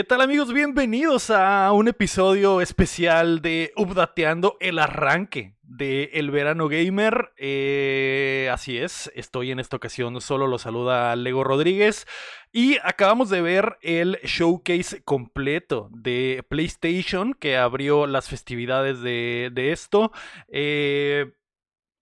¿Qué 0.00 0.04
tal 0.04 0.22
amigos? 0.22 0.50
Bienvenidos 0.54 1.28
a 1.28 1.70
un 1.72 1.86
episodio 1.86 2.62
especial 2.62 3.42
de 3.42 3.70
Updateando 3.76 4.56
el 4.58 4.78
arranque 4.78 5.56
de 5.60 6.10
Verano 6.32 6.68
Gamer. 6.68 7.32
Eh, 7.36 8.48
así 8.50 8.78
es, 8.78 9.12
estoy 9.14 9.50
en 9.50 9.60
esta 9.60 9.76
ocasión, 9.76 10.18
solo 10.22 10.46
lo 10.46 10.56
saluda 10.56 11.14
Lego 11.16 11.44
Rodríguez. 11.44 12.06
Y 12.50 12.78
acabamos 12.82 13.28
de 13.28 13.42
ver 13.42 13.76
el 13.82 14.18
showcase 14.24 15.02
completo 15.02 15.90
de 15.92 16.46
PlayStation 16.48 17.34
que 17.34 17.58
abrió 17.58 18.06
las 18.06 18.26
festividades 18.26 19.02
de, 19.02 19.52
esto. 19.70 20.12
Eh, 20.48 21.30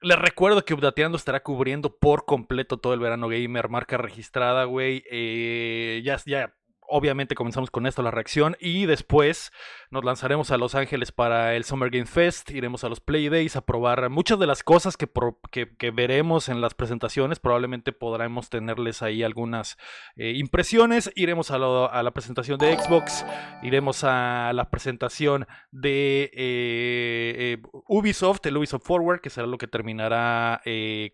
les 0.02 0.18
recuerdo 0.20 0.64
que 0.64 0.74
Updateando 0.74 1.18
estará 1.18 1.42
cubriendo 1.42 1.96
por 1.98 2.26
completo 2.26 2.78
todo 2.78 2.94
el 2.94 3.00
verano 3.00 3.26
gamer, 3.26 3.68
marca 3.68 3.96
registrada, 3.96 4.66
güey. 4.66 5.02
Eh, 5.10 6.00
ya, 6.04 6.16
ya 6.24 6.54
obviamente 6.88 7.34
comenzamos 7.34 7.70
con 7.70 7.86
esto 7.86 8.02
la 8.02 8.10
reacción 8.10 8.56
y 8.60 8.86
después 8.86 9.52
nos 9.90 10.04
lanzaremos 10.04 10.50
a 10.50 10.56
Los 10.56 10.74
Ángeles 10.74 11.12
para 11.12 11.54
el 11.54 11.64
Summer 11.64 11.90
Game 11.90 12.06
Fest, 12.06 12.50
iremos 12.50 12.84
a 12.84 12.88
los 12.88 13.00
Play 13.00 13.28
Days 13.28 13.56
a 13.56 13.64
probar 13.64 14.08
muchas 14.10 14.38
de 14.38 14.46
las 14.46 14.62
cosas 14.62 14.96
que, 14.96 15.08
que, 15.50 15.90
veremos 15.90 16.48
en 16.48 16.60
las 16.60 16.74
presentaciones, 16.74 17.38
probablemente 17.38 17.92
podremos 17.92 18.50
tenerles 18.50 19.02
ahí 19.02 19.22
algunas 19.22 19.76
eh, 20.16 20.32
impresiones, 20.36 21.10
iremos 21.14 21.50
a, 21.50 21.58
la 21.58 22.10
presentación 22.12 22.58
de 22.58 22.76
Xbox, 22.76 23.24
iremos 23.62 24.04
a 24.04 24.52
la 24.54 24.70
presentación 24.70 25.46
de 25.70 26.24
eh, 26.24 26.30
eh, 26.34 27.62
Ubisoft, 27.86 28.44
el 28.46 28.56
Ubisoft 28.56 28.84
Forward, 28.84 29.20
que 29.20 29.30
será 29.30 29.46
lo 29.46 29.58
que 29.58 29.68
terminará 29.68 30.62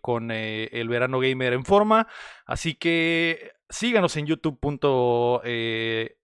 con 0.01 0.31
el 0.31 0.89
verano 0.89 1.19
gamer 1.19 1.53
en 1.53 1.65
forma, 1.65 2.07
así 2.45 2.75
que 2.75 3.54
Síganos 3.75 4.15
en 4.15 4.25
youtube.com 4.25 5.41
eh, 5.43 6.15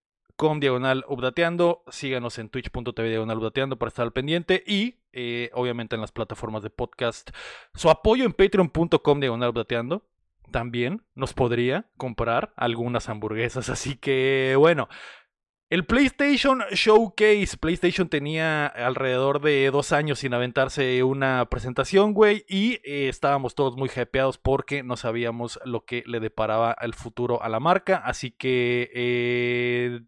diagonal 0.61 1.03
updateando. 1.09 1.83
Síganos 1.89 2.39
en 2.39 2.47
twitch.tv 2.47 3.09
diagonal 3.09 3.39
updateando 3.39 3.77
para 3.77 3.89
estar 3.89 4.03
al 4.03 4.13
pendiente. 4.13 4.63
Y 4.65 5.01
eh, 5.11 5.49
obviamente 5.53 5.95
en 5.95 6.01
las 6.01 6.13
plataformas 6.13 6.63
de 6.63 6.69
podcast. 6.69 7.31
Su 7.75 7.89
apoyo 7.89 8.23
en 8.23 8.31
patreon.com 8.31 9.19
diagonal 9.19 9.49
updateando. 9.49 10.07
También 10.49 11.03
nos 11.13 11.33
podría 11.33 11.89
comprar 11.97 12.53
algunas 12.55 13.09
hamburguesas. 13.09 13.67
Así 13.67 13.97
que 13.97 14.55
bueno, 14.57 14.87
el 15.71 15.85
PlayStation 15.85 16.59
Showcase. 16.73 17.55
PlayStation 17.57 18.09
tenía 18.09 18.67
alrededor 18.67 19.41
de 19.41 19.71
dos 19.71 19.93
años 19.93 20.19
sin 20.19 20.33
aventarse 20.33 21.01
una 21.01 21.47
presentación, 21.49 22.13
güey. 22.13 22.43
Y 22.49 22.81
eh, 22.83 23.07
estábamos 23.07 23.55
todos 23.55 23.77
muy 23.77 23.89
hypeados 23.89 24.37
porque 24.37 24.83
no 24.83 24.97
sabíamos 24.97 25.61
lo 25.63 25.85
que 25.85 26.03
le 26.05 26.19
deparaba 26.19 26.75
el 26.81 26.93
futuro 26.93 27.41
a 27.41 27.47
la 27.47 27.61
marca. 27.61 28.01
Así 28.03 28.31
que 28.31 28.91
eh, 28.93 30.01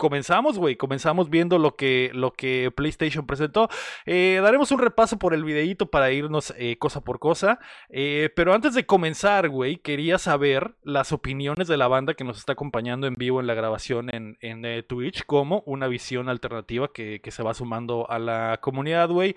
comenzamos, 0.00 0.58
güey. 0.58 0.76
Comenzamos 0.76 1.28
viendo 1.28 1.58
lo 1.58 1.76
que, 1.76 2.10
lo 2.14 2.32
que 2.32 2.72
PlayStation 2.74 3.26
presentó. 3.26 3.68
Eh, 4.06 4.40
daremos 4.42 4.72
un 4.72 4.78
repaso 4.80 5.18
por 5.18 5.34
el 5.34 5.44
videíto 5.44 5.90
para 5.90 6.10
irnos 6.10 6.54
eh, 6.56 6.78
cosa 6.78 7.02
por 7.02 7.18
cosa. 7.20 7.60
Eh, 7.90 8.30
pero 8.34 8.54
antes 8.54 8.74
de 8.74 8.86
comenzar, 8.86 9.50
güey, 9.50 9.76
quería 9.76 10.18
saber 10.18 10.74
las 10.82 11.12
opiniones 11.12 11.68
de 11.68 11.76
la 11.76 11.86
banda 11.86 12.14
que 12.14 12.24
nos 12.24 12.38
está 12.38 12.54
acompañando 12.54 13.06
en 13.06 13.14
vivo 13.14 13.40
en 13.40 13.46
la 13.46 13.54
grabación 13.54 14.08
en, 14.12 14.38
en 14.40 14.86
Twitch 14.86 15.24
como 15.26 15.62
una 15.66 15.86
visión 15.86 16.30
alternativa 16.30 16.90
que, 16.92 17.20
que, 17.20 17.30
se 17.30 17.42
va 17.42 17.52
sumando 17.52 18.10
a 18.10 18.18
la 18.18 18.58
comunidad, 18.62 19.10
güey. 19.10 19.36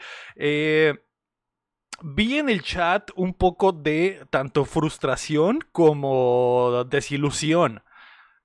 Vi 2.02 2.38
en 2.38 2.50
el 2.50 2.64
chat 2.64 3.12
un 3.16 3.34
poco 3.34 3.74
de 3.74 4.26
tanto 4.30 4.64
frustración 4.64 5.60
como 5.74 6.86
desilusión. 6.90 7.84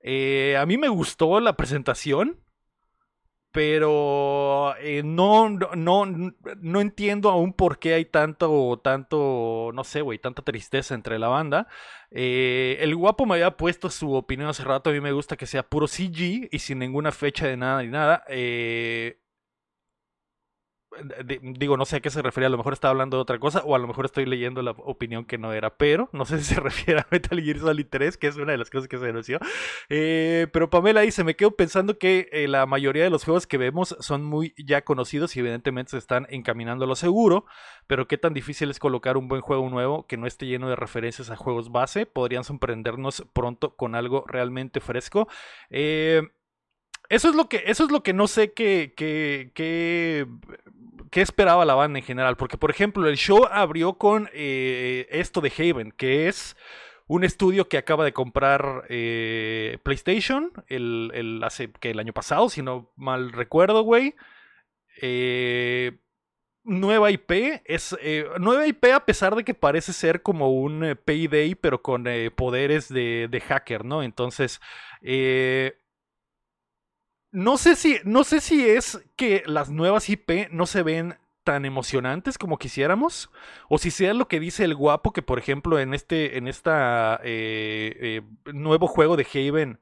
Eh, 0.00 0.56
a 0.56 0.66
mí 0.66 0.78
me 0.78 0.88
gustó 0.88 1.41
la 1.41 1.56
presentación, 1.56 2.41
pero 3.50 4.76
eh, 4.78 5.03
no, 5.04 5.48
no, 5.50 6.06
no 6.06 6.81
entiendo 6.81 7.31
aún 7.31 7.53
por 7.53 7.78
qué 7.78 7.94
hay 7.94 8.04
tanto, 8.04 8.81
tanto, 8.84 9.70
no 9.75 9.84
sé, 9.84 10.03
güey, 10.03 10.19
tanta 10.19 10.42
tristeza 10.42 10.94
entre 10.94 11.19
la 11.19 11.28
banda. 11.28 11.66
Eh, 12.10 12.76
el 12.81 12.94
guapo 12.94 13.26
me 13.26 13.34
había 13.34 13.56
puesto 13.56 13.91
su 13.91 14.12
opinión 14.14 14.48
hace 14.48 14.64
rato, 14.64 14.91
a 14.91 14.92
mí 14.92 15.00
me 15.00 15.12
gusta 15.12 15.37
que 15.37 15.47
sea 15.47 15.69
puro 15.69 15.88
CG 15.88 16.48
y 16.53 16.58
sin 16.60 16.78
ninguna 16.78 17.10
fecha 17.12 17.47
de 17.47 17.56
nada 17.56 17.82
ni 17.82 17.88
nada. 17.88 18.22
Eh, 18.28 19.19
digo, 21.41 21.76
no 21.76 21.84
sé 21.84 21.97
a 21.97 22.00
qué 22.00 22.10
se 22.10 22.22
refiere, 22.22 22.47
a 22.47 22.50
lo 22.50 22.56
mejor 22.56 22.72
estaba 22.72 22.91
hablando 22.91 23.16
de 23.16 23.22
otra 23.22 23.38
cosa, 23.38 23.62
o 23.65 23.75
a 23.75 23.78
lo 23.78 23.87
mejor 23.87 24.06
estoy 24.06 24.26
leyendo 24.26 24.62
la 24.62 24.72
opinión 24.72 25.25
que 25.25 25.38
no 25.38 25.53
era, 25.53 25.76
pero 25.76 26.09
no 26.12 26.25
sé 26.25 26.38
si 26.43 26.54
se 26.54 26.60
refiere 26.60 27.00
a 27.00 27.06
Metal 27.10 27.41
Gear 27.41 27.59
Solid 27.59 27.87
3, 27.88 28.16
que 28.16 28.26
es 28.26 28.37
una 28.37 28.53
de 28.53 28.59
las 28.59 28.71
cosas 28.71 28.88
que 28.88 28.99
se 28.99 29.06
denunció. 29.06 29.38
Eh, 29.88 30.47
pero 30.53 30.71
Pamela 30.71 31.03
dice, 31.03 31.25
me 31.25 31.37
quedo 31.37 31.53
pensando 31.53 31.99
que 31.99 32.28
eh, 32.32 32.49
la 32.49 32.66
mayoría 32.66 33.04
de 33.04 33.10
los 33.10 33.25
juegos 33.25 33.47
que 33.47 33.59
vemos 33.59 33.97
son 34.00 34.25
muy 34.25 34.54
ya 34.56 34.82
conocidos 34.82 35.37
y 35.37 35.41
evidentemente 35.41 35.93
se 35.93 35.99
están 35.99 36.26
encaminando 36.31 36.84
a 36.84 36.88
lo 36.88 36.97
seguro, 36.97 37.44
pero 37.87 38.09
qué 38.09 38.19
tan 38.19 38.34
difícil 38.34 38.70
es 38.70 38.78
colocar 38.78 39.16
un 39.16 39.28
buen 39.28 39.41
juego 39.41 39.69
nuevo 39.69 40.06
que 40.06 40.16
no 40.16 40.26
esté 40.26 40.47
lleno 40.47 40.69
de 40.69 40.76
referencias 40.76 41.31
a 41.31 41.37
juegos 41.37 41.70
base, 41.70 42.06
podrían 42.06 42.44
sorprendernos 42.44 43.26
pronto 43.32 43.76
con 43.76 43.94
algo 43.94 44.25
realmente 44.26 44.81
fresco. 44.81 45.28
Eh, 45.70 46.22
eso 47.08 47.30
es 47.30 47.34
lo 47.34 47.48
que, 47.48 47.62
eso 47.66 47.84
es 47.84 47.91
lo 47.91 48.02
que 48.02 48.12
no 48.12 48.26
sé 48.26 48.52
qué, 48.52 48.92
qué, 48.94 50.26
esperaba 51.12 51.64
la 51.64 51.74
banda 51.74 51.98
en 51.98 52.04
general. 52.04 52.36
Porque, 52.36 52.58
por 52.58 52.70
ejemplo, 52.70 53.08
el 53.08 53.16
show 53.16 53.46
abrió 53.50 53.94
con 53.94 54.28
eh, 54.32 55.06
esto 55.10 55.41
de 55.41 55.52
Haven, 55.56 55.92
que 55.92 56.28
es 56.28 56.56
un 57.06 57.24
estudio 57.24 57.69
que 57.69 57.78
acaba 57.78 58.04
de 58.04 58.12
comprar 58.12 58.84
eh, 58.91 59.78
PlayStation 59.82 60.52
el, 60.69 61.10
el, 61.14 61.42
hace 61.42 61.72
que 61.72 61.91
el 61.91 61.98
año 61.98 62.12
pasado, 62.12 62.50
si 62.50 62.62
no 62.62 62.92
mal 62.96 63.32
recuerdo, 63.32 63.82
güey. 63.82 64.14
Eh, 65.00 65.98
nueva 66.64 67.10
IP 67.10 67.62
es 67.64 67.96
nueva 68.38 68.66
IP 68.66 68.84
a 68.92 69.06
pesar 69.06 69.34
de 69.34 69.44
que 69.44 69.54
parece 69.54 69.94
ser 69.94 70.22
como 70.22 70.52
un 70.52 70.98
Payday 71.02 71.54
pero 71.54 71.80
con 71.80 72.04
poderes 72.36 72.88
de, 72.88 73.28
de, 73.30 73.40
hacker, 73.40 73.86
¿no? 73.86 74.02
Entonces 74.02 74.60
no 77.31 77.59
sé 77.59 77.77
si, 77.77 77.99
no 78.05 78.25
sé 78.25 78.41
si 78.41 78.69
es 78.69 79.05
que 79.16 79.43
las 79.47 79.71
nuevas 79.71 80.09
IP 80.09 80.50
no 80.50 80.66
se 80.66 80.83
ven 80.83 81.16
tan 81.44 81.65
emocionantes 81.65 82.37
como 82.37 82.59
quisiéramos, 82.59 83.31
o 83.69 83.78
si 83.78 83.91
sea 83.91 84.12
lo 84.15 84.28
que 84.28 84.41
dice 84.41 84.65
el 84.65 84.75
guapo 84.75 85.12
que 85.12 85.22
por 85.22 85.38
ejemplo 85.38 85.78
en 85.78 85.94
este, 85.94 86.37
en 86.37 86.47
esta 86.47 87.21
eh, 87.25 87.97
eh, 88.00 88.53
nuevo 88.53 88.87
juego 88.87 89.17
de 89.17 89.27
Haven 89.33 89.81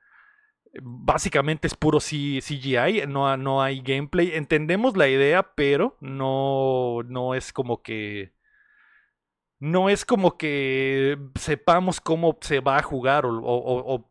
básicamente 0.83 1.67
es 1.67 1.75
puro 1.75 1.99
CGI, 2.01 3.07
no, 3.09 3.37
no 3.37 3.63
hay 3.63 3.81
gameplay. 3.81 4.33
Entendemos 4.35 4.97
la 4.97 5.09
idea, 5.09 5.55
pero 5.55 5.97
no, 6.01 7.03
no 7.05 7.35
es 7.35 7.53
como 7.53 7.83
que 7.83 8.33
no 9.59 9.89
es 9.89 10.05
como 10.05 10.37
que 10.37 11.19
sepamos 11.35 12.01
cómo 12.01 12.37
se 12.41 12.61
va 12.61 12.79
a 12.79 12.83
jugar 12.83 13.25
o, 13.27 14.11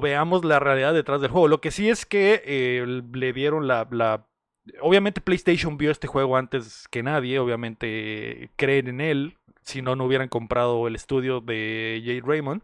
veamos 0.00 0.44
la 0.44 0.58
realidad 0.58 0.94
detrás 0.94 1.20
del 1.20 1.30
juego. 1.30 1.48
Lo 1.48 1.60
que 1.60 1.70
sí 1.70 1.88
es 1.88 2.06
que 2.06 2.42
eh, 2.44 3.02
le 3.12 3.32
dieron 3.32 3.66
la, 3.66 4.26
Obviamente 4.80 5.20
PlayStation 5.20 5.78
vio 5.78 5.92
este 5.92 6.08
juego 6.08 6.36
antes 6.36 6.88
que 6.88 7.02
nadie, 7.02 7.38
obviamente 7.38 8.50
creen 8.56 8.88
en 8.88 9.00
él, 9.00 9.38
si 9.62 9.80
no, 9.80 9.94
no 9.94 10.04
hubieran 10.04 10.28
comprado 10.28 10.88
el 10.88 10.96
estudio 10.96 11.40
de 11.40 12.02
Jade 12.04 12.22
Raymond. 12.24 12.62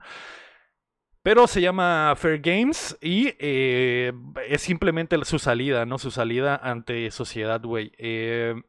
Pero 1.22 1.46
se 1.46 1.60
llama 1.60 2.14
Fair 2.16 2.40
Games 2.40 2.98
y 3.00 3.34
eh, 3.38 4.12
es 4.48 4.62
simplemente 4.62 5.16
su 5.24 5.38
salida, 5.38 5.86
¿no? 5.86 5.98
Su 5.98 6.10
salida 6.10 6.56
ante 6.56 7.08
sociedad, 7.12 7.62
güey. 7.62 7.92
Eh, 7.98 8.60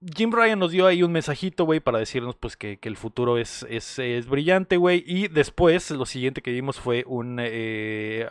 Jim 0.00 0.30
Ryan 0.32 0.58
nos 0.58 0.70
dio 0.70 0.86
ahí 0.86 1.02
un 1.02 1.12
mensajito, 1.12 1.64
güey, 1.64 1.80
para 1.80 1.98
decirnos 1.98 2.36
pues 2.36 2.56
que, 2.56 2.78
el 2.82 2.96
futuro 2.96 3.38
es, 3.38 3.66
es, 3.68 3.98
es 3.98 4.26
brillante, 4.26 4.76
güey. 4.76 5.02
Y 5.06 5.28
después 5.28 5.90
lo 5.90 6.06
siguiente 6.06 6.42
que 6.42 6.52
vimos 6.52 6.78
fue 6.78 7.04
un... 7.06 7.38
Eh, 7.40 8.28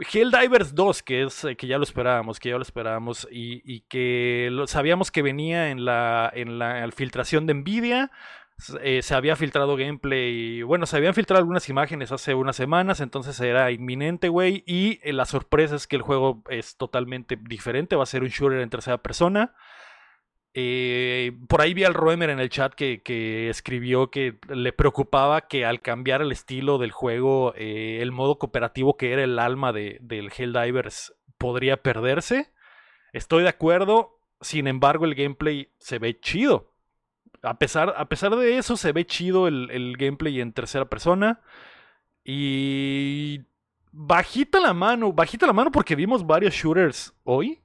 Helldivers 0.00 0.74
2, 0.74 1.02
que 1.02 1.22
es 1.24 1.46
que 1.56 1.66
ya 1.66 1.76
lo 1.76 1.82
esperábamos, 1.82 2.38
que 2.38 2.50
ya 2.50 2.56
lo 2.56 2.62
esperábamos 2.62 3.26
y, 3.30 3.62
y 3.64 3.80
que 3.82 4.48
lo, 4.52 4.66
sabíamos 4.68 5.10
que 5.10 5.22
venía 5.22 5.70
en 5.70 5.84
la, 5.84 6.30
en 6.32 6.58
la 6.58 6.88
filtración 6.92 7.46
de 7.46 7.54
Nvidia. 7.54 8.10
Eh, 8.82 9.02
se 9.02 9.14
había 9.14 9.36
filtrado 9.36 9.76
gameplay, 9.76 10.62
bueno, 10.62 10.86
se 10.86 10.96
habían 10.96 11.14
filtrado 11.14 11.38
algunas 11.38 11.68
imágenes 11.68 12.10
hace 12.10 12.34
unas 12.34 12.56
semanas, 12.56 13.00
entonces 13.00 13.38
era 13.40 13.70
inminente, 13.70 14.28
güey. 14.28 14.64
Y 14.66 14.98
eh, 15.02 15.12
la 15.12 15.26
sorpresa 15.26 15.76
es 15.76 15.86
que 15.86 15.96
el 15.96 16.02
juego 16.02 16.42
es 16.48 16.76
totalmente 16.76 17.36
diferente, 17.40 17.94
va 17.94 18.02
a 18.02 18.06
ser 18.06 18.22
un 18.22 18.28
shooter 18.28 18.60
en 18.60 18.70
tercera 18.70 18.98
persona. 18.98 19.54
Eh, 20.54 21.32
por 21.48 21.60
ahí 21.60 21.74
vi 21.74 21.84
al 21.84 21.94
Roemer 21.94 22.30
en 22.30 22.40
el 22.40 22.48
chat 22.48 22.74
que, 22.74 23.48
escribió 23.48 24.10
que 24.10 24.38
le 24.48 24.72
preocupaba 24.72 25.42
que 25.42 25.64
al 25.64 25.82
cambiar 25.82 26.22
el 26.22 26.32
estilo 26.32 26.78
del 26.78 26.90
juego, 26.90 27.54
eh, 27.56 27.98
el 28.00 28.12
modo 28.12 28.38
cooperativo 28.38 28.96
que 28.96 29.12
era 29.12 29.22
el 29.22 29.38
alma 29.38 29.72
de, 29.72 29.98
del 30.00 30.30
Helldivers 30.36 31.14
podría 31.36 31.82
perderse. 31.82 32.52
Estoy 33.12 33.42
de 33.42 33.50
acuerdo, 33.50 34.20
sin 34.40 34.66
embargo 34.66 35.04
el 35.04 35.14
gameplay 35.14 35.72
se 35.78 35.98
ve 35.98 36.18
chido. 36.18 36.72
A 37.42 37.58
pesar, 37.58 37.94
a 37.96 38.08
pesar 38.08 38.34
de 38.34 38.58
eso, 38.58 38.76
se 38.76 38.92
ve 38.92 39.06
chido 39.06 39.46
el, 39.46 39.70
el 39.70 39.96
gameplay 39.96 40.40
en 40.40 40.52
tercera 40.52 40.88
persona. 40.88 41.40
Y 42.24 43.42
bajita 43.92 44.60
la 44.60 44.74
mano, 44.74 45.12
bajita 45.12 45.46
la 45.46 45.52
mano 45.52 45.70
porque 45.70 45.94
vimos 45.94 46.26
varios 46.26 46.54
shooters 46.54 47.14
hoy. 47.24 47.60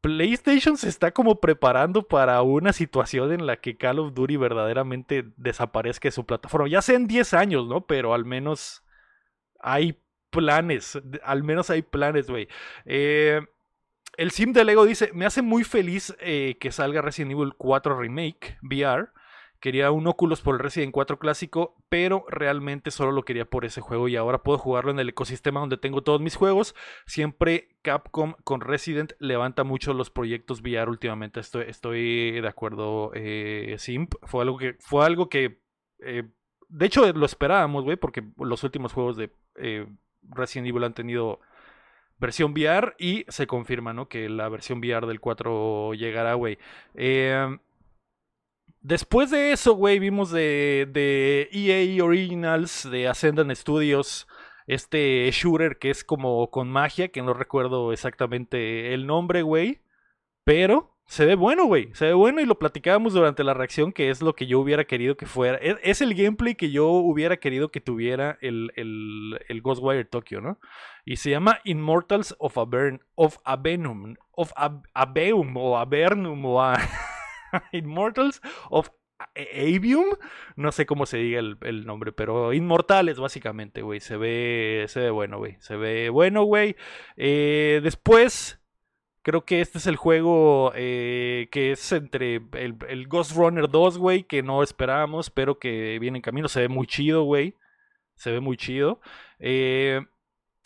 PlayStation 0.00 0.76
se 0.76 0.88
está 0.88 1.12
como 1.12 1.40
preparando 1.40 2.06
para 2.06 2.40
una 2.42 2.72
situación 2.72 3.32
en 3.32 3.46
la 3.46 3.56
que 3.56 3.76
Call 3.76 3.98
of 3.98 4.14
Duty 4.14 4.36
verdaderamente 4.36 5.24
desaparezca 5.36 6.08
de 6.08 6.12
su 6.12 6.24
plataforma. 6.24 6.68
Ya 6.68 6.82
sea 6.82 6.96
en 6.96 7.06
10 7.06 7.34
años, 7.34 7.66
¿no? 7.66 7.86
Pero 7.86 8.14
al 8.14 8.24
menos 8.24 8.84
hay 9.60 9.98
planes. 10.30 10.98
Al 11.24 11.42
menos 11.42 11.70
hay 11.70 11.82
planes, 11.82 12.30
güey. 12.30 12.48
Eh, 12.84 13.40
el 14.16 14.30
Sim 14.30 14.52
de 14.52 14.64
Lego 14.64 14.84
dice: 14.84 15.10
Me 15.14 15.26
hace 15.26 15.42
muy 15.42 15.64
feliz 15.64 16.16
eh, 16.20 16.56
que 16.60 16.72
salga 16.72 17.02
Resident 17.02 17.32
Evil 17.32 17.54
4 17.56 17.98
Remake 17.98 18.58
VR. 18.62 19.08
Quería 19.60 19.90
un 19.90 20.06
Oculus 20.06 20.40
por 20.40 20.54
el 20.54 20.60
Resident 20.60 20.92
4 20.92 21.18
clásico, 21.18 21.74
pero 21.88 22.24
realmente 22.28 22.90
solo 22.90 23.12
lo 23.12 23.24
quería 23.24 23.44
por 23.44 23.64
ese 23.64 23.80
juego 23.80 24.08
y 24.08 24.16
ahora 24.16 24.42
puedo 24.42 24.58
jugarlo 24.58 24.90
en 24.90 25.00
el 25.00 25.08
ecosistema 25.08 25.60
donde 25.60 25.76
tengo 25.76 26.02
todos 26.02 26.20
mis 26.20 26.36
juegos. 26.36 26.74
Siempre 27.06 27.76
Capcom 27.82 28.34
con 28.44 28.60
Resident 28.60 29.12
levanta 29.18 29.64
mucho 29.64 29.94
los 29.94 30.10
proyectos 30.10 30.60
VR 30.60 30.88
últimamente. 30.88 31.40
Estoy, 31.40 31.64
estoy 31.68 32.40
de 32.40 32.48
acuerdo, 32.48 33.10
eh, 33.14 33.74
Simp. 33.78 34.14
Fue 34.22 34.42
algo 34.42 34.58
que, 34.58 34.76
fue 34.80 35.04
algo 35.04 35.28
que 35.28 35.60
eh, 36.00 36.24
de 36.68 36.86
hecho 36.86 37.10
lo 37.12 37.26
esperábamos, 37.26 37.84
güey, 37.84 37.96
porque 37.96 38.22
los 38.36 38.62
últimos 38.62 38.92
juegos 38.92 39.16
de 39.16 39.32
eh, 39.56 39.86
Resident 40.22 40.68
Evil 40.68 40.84
han 40.84 40.94
tenido 40.94 41.40
versión 42.18 42.52
VR 42.52 42.94
y 42.98 43.24
se 43.28 43.46
confirma, 43.46 43.92
¿no? 43.92 44.08
Que 44.08 44.28
la 44.28 44.48
versión 44.48 44.78
VR 44.78 45.06
del 45.06 45.20
4 45.20 45.94
llegará, 45.94 46.34
güey. 46.34 46.58
Eh, 46.94 47.58
Después 48.80 49.30
de 49.30 49.52
eso, 49.52 49.74
güey, 49.74 49.98
vimos 49.98 50.30
de, 50.30 50.88
de 50.90 51.48
EA 51.52 52.04
Originals, 52.04 52.88
de 52.90 53.08
Ascendant 53.08 53.52
Studios, 53.54 54.28
este 54.66 55.28
shooter 55.32 55.78
que 55.78 55.90
es 55.90 56.04
como 56.04 56.50
con 56.50 56.68
magia, 56.68 57.08
que 57.08 57.22
no 57.22 57.34
recuerdo 57.34 57.92
exactamente 57.92 58.94
el 58.94 59.06
nombre, 59.06 59.42
güey. 59.42 59.80
Pero 60.44 60.94
se 61.08 61.24
ve 61.24 61.34
bueno, 61.34 61.64
güey. 61.64 61.90
Se 61.94 62.06
ve 62.06 62.12
bueno 62.12 62.40
y 62.40 62.46
lo 62.46 62.58
platicábamos 62.58 63.14
durante 63.14 63.42
la 63.42 63.54
reacción, 63.54 63.92
que 63.92 64.10
es 64.10 64.20
lo 64.20 64.34
que 64.34 64.46
yo 64.46 64.60
hubiera 64.60 64.84
querido 64.84 65.16
que 65.16 65.24
fuera. 65.24 65.58
Es, 65.58 66.02
el 66.02 66.14
gameplay 66.14 66.54
que 66.54 66.70
yo 66.70 66.88
hubiera 66.88 67.38
querido 67.38 67.70
que 67.70 67.80
tuviera 67.80 68.38
el, 68.42 68.72
el, 68.76 69.40
el 69.48 69.62
Ghostwire 69.62 70.04
Tokyo, 70.04 70.42
¿no? 70.42 70.58
Y 71.06 71.16
se 71.16 71.30
llama 71.30 71.60
Immortals 71.64 72.36
of 72.38 72.58
of 72.58 73.38
Abenum, 73.44 74.16
of 74.32 74.52
o 75.56 75.78
Avernum, 75.78 76.44
o. 76.44 76.72
Immortals 77.72 78.40
of 78.70 78.90
Avium, 79.34 80.06
no 80.56 80.72
sé 80.72 80.86
cómo 80.86 81.06
se 81.06 81.18
diga 81.18 81.40
el, 81.40 81.86
nombre, 81.86 82.12
pero 82.12 82.52
Inmortales 82.52 83.18
básicamente, 83.18 83.82
güey, 83.82 84.00
se 84.00 84.16
ve, 84.16 84.84
se 84.88 85.00
ve 85.00 85.10
bueno, 85.10 85.38
güey, 85.38 85.56
se 85.60 85.76
ve 85.76 86.08
bueno, 86.10 86.44
güey. 86.44 86.76
Eh, 87.16 87.80
después, 87.82 88.60
creo 89.22 89.44
que 89.44 89.60
este 89.60 89.78
es 89.78 89.86
el 89.86 89.96
juego 89.96 90.72
eh, 90.74 91.48
que 91.50 91.72
es 91.72 91.92
entre 91.92 92.40
el, 92.52 93.08
Ghost 93.08 93.36
Runner 93.36 93.68
2, 93.68 93.98
güey, 93.98 94.24
que 94.24 94.42
no 94.42 94.62
esperábamos, 94.62 95.30
pero 95.30 95.58
que 95.58 95.98
viene 95.98 96.18
en 96.18 96.22
camino, 96.22 96.48
se 96.48 96.60
ve 96.60 96.68
muy 96.68 96.86
chido, 96.86 97.24
güey, 97.24 97.56
se 98.14 98.30
ve 98.30 98.40
muy 98.40 98.56
chido. 98.56 99.00
Eh, 99.40 100.00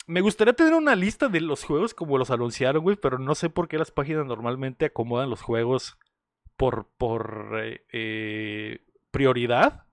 me 0.05 0.21
gustaría 0.21 0.53
tener 0.53 0.73
una 0.73 0.95
lista 0.95 1.27
de 1.27 1.41
los 1.41 1.63
juegos 1.63 1.93
como 1.93 2.17
los 2.17 2.29
anunciaron, 2.29 2.83
güey, 2.83 2.97
pero 2.97 3.17
no 3.17 3.35
sé 3.35 3.49
por 3.49 3.67
qué 3.67 3.77
las 3.77 3.91
páginas 3.91 4.25
normalmente 4.25 4.85
acomodan 4.85 5.29
los 5.29 5.41
juegos 5.41 5.97
por, 6.57 6.87
eh, 7.61 7.85
eh, 7.91 8.79
prioridad. 9.11 9.85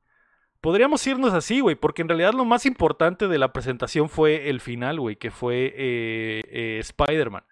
Podríamos 0.61 1.07
irnos 1.07 1.33
así, 1.33 1.61
güey, 1.61 1.75
porque 1.75 2.03
en 2.03 2.09
realidad 2.09 2.35
lo 2.35 2.45
más 2.45 2.67
importante 2.67 3.29
de 3.29 3.39
la 3.39 3.53
presentación 3.53 4.09
fue 4.09 4.51
el 4.51 4.61
final, 4.61 5.01
güey, 5.01 5.17
que 5.17 5.31
fue 5.31 5.73
eh, 5.77 6.79
Spider-Man. 6.81 7.45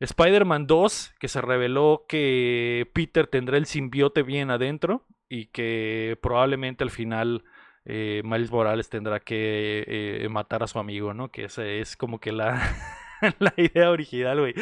Spider-Man 0.00 0.66
2, 0.66 1.14
que 1.18 1.28
se 1.28 1.40
reveló 1.40 2.04
que 2.08 2.90
Peter 2.92 3.26
tendrá 3.26 3.56
el 3.56 3.66
simbiote 3.66 4.22
bien 4.22 4.50
adentro 4.50 5.06
y 5.28 5.46
que 5.46 6.18
probablemente 6.22 6.84
al 6.84 6.90
final 6.90 7.44
Miles 7.84 8.50
Morales 8.50 8.88
tendrá 8.88 9.20
que 9.20 10.26
matar 10.30 10.62
a 10.62 10.66
su 10.66 10.78
amigo, 10.78 11.14
¿no? 11.14 11.30
Que 11.30 11.44
ese 11.44 11.80
es 11.80 11.96
como 11.96 12.18
que 12.18 12.32
la... 12.32 12.60
la 13.38 13.54
idea 13.56 13.90
original, 13.90 14.40
güey. 14.40 14.54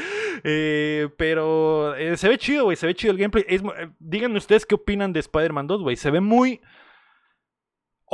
Eh, 0.44 1.08
pero 1.16 1.94
eh, 1.96 2.16
se 2.16 2.28
ve 2.28 2.38
chido, 2.38 2.64
güey. 2.64 2.76
Se 2.76 2.86
ve 2.86 2.94
chido 2.94 3.12
el 3.12 3.18
gameplay. 3.18 3.44
Eh, 3.48 3.60
díganme 3.98 4.38
ustedes 4.38 4.66
qué 4.66 4.74
opinan 4.74 5.12
de 5.12 5.20
Spider-Man 5.20 5.66
2, 5.66 5.82
güey. 5.82 5.96
Se 5.96 6.10
ve 6.10 6.20
muy. 6.20 6.60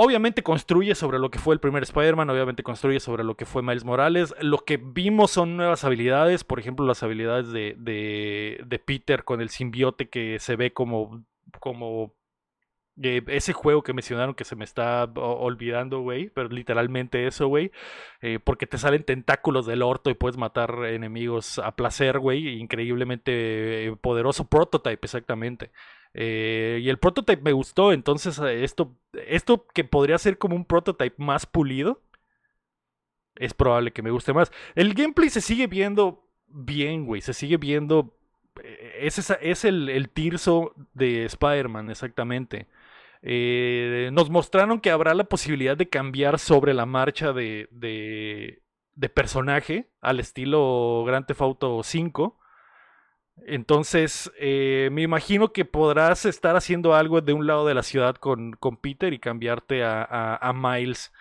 Obviamente 0.00 0.44
construye 0.44 0.94
sobre 0.94 1.18
lo 1.18 1.28
que 1.28 1.40
fue 1.40 1.54
el 1.54 1.60
primer 1.60 1.82
Spider-Man, 1.82 2.30
obviamente 2.30 2.62
construye 2.62 3.00
sobre 3.00 3.24
lo 3.24 3.36
que 3.36 3.46
fue 3.46 3.64
Miles 3.64 3.84
Morales. 3.84 4.32
Lo 4.40 4.58
que 4.58 4.76
vimos 4.76 5.32
son 5.32 5.56
nuevas 5.56 5.82
habilidades, 5.82 6.44
por 6.44 6.60
ejemplo 6.60 6.86
las 6.86 7.02
habilidades 7.02 7.50
de, 7.50 7.74
de, 7.76 8.78
Peter 8.78 9.24
con 9.24 9.40
el 9.40 9.48
simbiote 9.48 10.08
que 10.08 10.38
se 10.38 10.54
ve 10.54 10.72
como, 10.72 11.24
como 11.58 12.14
eh, 13.02 13.22
ese 13.28 13.52
juego 13.52 13.82
que 13.82 13.92
mencionaron 13.92 14.34
que 14.34 14.44
se 14.44 14.56
me 14.56 14.64
está 14.64 15.04
olvidando, 15.04 16.00
güey, 16.00 16.30
pero 16.30 16.48
literalmente 16.48 17.26
eso, 17.26 17.46
güey, 17.48 17.70
eh, 18.20 18.38
porque 18.42 18.66
te 18.66 18.78
salen 18.78 19.04
tentáculos 19.04 19.66
del 19.66 19.82
orto 19.82 20.10
y 20.10 20.14
puedes 20.14 20.36
matar 20.36 20.84
enemigos 20.86 21.58
a 21.58 21.76
placer, 21.76 22.18
güey, 22.18 22.58
increíblemente 22.60 23.86
eh, 23.86 23.96
poderoso 23.96 24.48
prototype, 24.48 25.04
exactamente. 25.04 25.70
y 26.14 26.88
el 26.88 26.98
prototype 26.98 27.42
me 27.42 27.52
gustó, 27.52 27.92
entonces 27.92 28.38
esto, 28.38 28.96
esto 29.26 29.66
que 29.74 29.84
podría 29.84 30.18
ser 30.18 30.38
como 30.38 30.56
un 30.56 30.64
prototype 30.64 31.16
más 31.22 31.46
pulido, 31.46 32.00
es 33.36 33.54
probable 33.54 33.92
que 33.92 34.02
me 34.02 34.10
guste 34.10 34.32
más. 34.32 34.50
El 34.74 34.94
gameplay 34.94 35.30
se 35.30 35.40
sigue 35.40 35.68
viendo 35.68 36.24
bien, 36.48 37.06
güey, 37.06 37.20
se 37.20 37.34
sigue 37.34 37.56
viendo 37.56 38.18
es, 38.98 39.30
es 39.40 39.64
el, 39.64 39.88
el 39.88 40.08
tirso 40.08 40.74
de 40.94 41.24
Spider-Man, 41.24 41.90
exactamente. 41.90 42.66
Eh, 43.22 44.10
nos 44.12 44.30
mostraron 44.30 44.80
que 44.80 44.90
habrá 44.90 45.14
la 45.14 45.24
posibilidad 45.24 45.76
de 45.76 45.88
cambiar 45.88 46.38
sobre 46.38 46.74
la 46.74 46.86
marcha 46.86 47.32
de, 47.32 47.68
de, 47.70 48.62
personaje 49.10 49.90
al 50.00 50.20
estilo 50.20 51.04
Grand 51.06 51.26
Theft 51.26 51.40
Auto 51.40 51.82
5. 51.82 52.38
Entonces, 53.46 54.32
eh, 54.38 54.88
me 54.92 55.02
imagino 55.02 55.52
que 55.52 55.64
podrás 55.64 56.24
estar 56.26 56.56
haciendo 56.56 56.94
algo 56.94 57.20
de 57.20 57.32
un 57.32 57.46
lado 57.46 57.66
de 57.66 57.74
la 57.74 57.82
ciudad 57.82 58.16
con, 58.16 58.52
con 58.52 58.76
Peter 58.76 59.12
y 59.12 59.18
cambiarte 59.18 59.84
a, 59.84 60.36
a, 60.36 60.52
Miles 60.52 61.12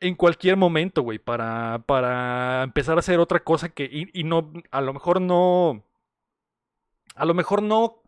en 0.00 0.14
cualquier 0.14 0.56
momento, 0.56 1.02
güey, 1.02 1.18
para, 1.18 1.84
para 1.86 2.62
empezar 2.62 2.96
a 2.96 3.00
hacer 3.00 3.20
otra 3.20 3.40
cosa 3.40 3.68
que, 3.68 3.84
y, 3.84 4.08
y, 4.18 4.24
no, 4.24 4.52
a 4.70 4.80
lo 4.80 4.94
mejor 4.94 5.20
no, 5.20 5.84
a 7.14 7.24
lo 7.26 7.34
mejor 7.34 7.62
no 7.62 7.99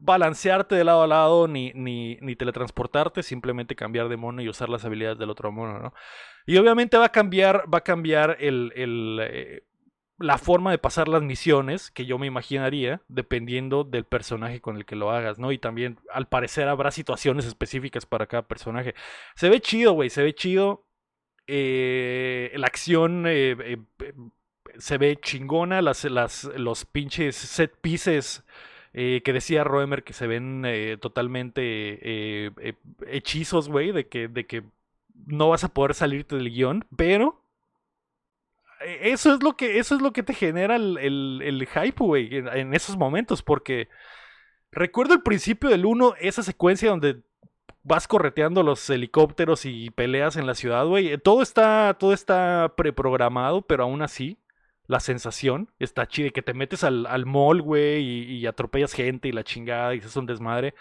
balancearte 0.00 0.74
de 0.74 0.84
lado 0.84 1.02
a 1.02 1.06
lado 1.06 1.48
ni, 1.48 1.72
ni, 1.74 2.16
ni, 2.20 2.36
teletransportarte, 2.36 3.22
simplemente 3.22 3.76
cambiar 3.76 4.08
de 4.08 4.16
mono 4.16 4.42
y 4.42 4.48
usar 4.48 4.68
las 4.68 4.84
habilidades 4.84 5.18
del 5.18 5.30
otro 5.30 5.52
mono, 5.52 5.78
¿no? 5.78 5.94
Y 6.46 6.56
obviamente 6.56 6.96
va 6.96 7.06
a 7.06 7.12
cambiar, 7.12 7.64
va 7.72 7.78
a 7.78 7.84
cambiar 7.84 8.36
el, 8.40 8.72
el, 8.74 9.20
eh, 9.22 9.62
la 10.18 10.38
forma 10.38 10.70
de 10.70 10.78
pasar 10.78 11.08
las 11.08 11.22
misiones, 11.22 11.90
que 11.90 12.06
yo 12.06 12.18
me 12.18 12.26
imaginaría, 12.26 13.02
dependiendo 13.08 13.84
del 13.84 14.04
personaje 14.04 14.60
con 14.60 14.76
el 14.76 14.86
que 14.86 14.96
lo 14.96 15.10
hagas, 15.10 15.38
¿no? 15.38 15.52
Y 15.52 15.58
también, 15.58 15.98
al 16.12 16.28
parecer, 16.28 16.68
habrá 16.68 16.90
situaciones 16.90 17.44
específicas 17.44 18.06
para 18.06 18.26
cada 18.26 18.42
personaje. 18.46 18.94
Se 19.34 19.48
ve 19.48 19.60
chido, 19.60 19.92
güey, 19.92 20.10
se 20.10 20.22
ve 20.22 20.34
chido. 20.34 20.86
Eh, 21.46 22.52
la 22.56 22.66
acción 22.66 23.24
eh, 23.26 23.78
se 24.78 24.98
ve 24.98 25.16
chingona, 25.20 25.82
las, 25.82 26.04
las, 26.04 26.44
los 26.44 26.84
pinches 26.84 27.36
set 27.36 27.74
pieces 27.80 28.44
eh, 28.94 29.22
que 29.24 29.32
decía 29.32 29.64
Roemer 29.64 30.02
que 30.02 30.12
se 30.12 30.26
ven 30.26 30.64
eh, 30.66 30.96
totalmente 31.00 31.62
eh, 31.62 32.74
hechizos, 33.06 33.68
güey, 33.68 33.92
de 33.92 34.08
que, 34.08 34.28
de 34.28 34.46
que 34.46 34.64
no 35.26 35.50
vas 35.50 35.64
a 35.64 35.72
poder 35.74 35.94
salirte 35.94 36.36
del 36.36 36.50
guion, 36.50 36.86
pero 36.96 37.42
eso 38.80 39.34
es 39.34 39.42
lo 39.42 39.56
que, 39.56 39.78
eso 39.78 39.96
es 39.96 40.00
lo 40.00 40.12
que 40.12 40.22
te 40.22 40.34
genera 40.34 40.76
el, 40.76 40.98
el, 40.98 41.66
hype, 41.66 42.02
güey, 42.02 42.28
en, 42.36 42.74
esos 42.74 42.96
momentos, 42.96 43.42
porque 43.42 43.88
recuerdo 44.70 45.14
el 45.14 45.22
principio 45.22 45.68
del 45.68 45.84
1, 45.84 46.14
esa 46.20 46.42
secuencia 46.42 46.90
donde 46.90 47.20
vas 47.82 48.06
correteando 48.06 48.62
los 48.62 48.88
helicópteros 48.88 49.64
y 49.64 49.90
peleas 49.90 50.36
en 50.36 50.46
la 50.46 50.54
ciudad, 50.54 50.86
güey. 50.86 51.16
Todo 51.18 51.42
está, 51.42 51.96
todo 51.98 52.12
está 52.12 52.74
preprogramado, 52.76 53.62
pero 53.62 53.84
aún 53.84 54.02
así 54.02 54.38
la 54.88 55.00
sensación 55.00 55.70
está 55.78 56.08
chida. 56.08 56.30
Que 56.30 56.42
te 56.42 56.54
metes 56.54 56.82
al, 56.82 57.06
al 57.06 57.26
mall, 57.26 57.62
güey, 57.62 58.02
y, 58.02 58.46
atropellas 58.46 58.92
gente 58.92 59.28
y 59.28 59.32
la 59.32 59.44
chingada 59.44 59.94
y 59.94 59.98
es 59.98 60.16
un 60.16 60.26
desmadre. 60.26 60.74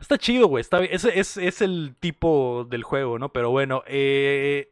Está 0.00 0.16
chido, 0.16 0.46
güey. 0.46 0.60
Está, 0.60 0.82
es, 0.84 1.04
es, 1.04 1.36
es, 1.36 1.60
el 1.60 1.96
tipo 1.98 2.66
del 2.70 2.84
juego, 2.84 3.18
¿no? 3.18 3.32
Pero 3.32 3.50
bueno, 3.50 3.82
eh, 3.86 4.70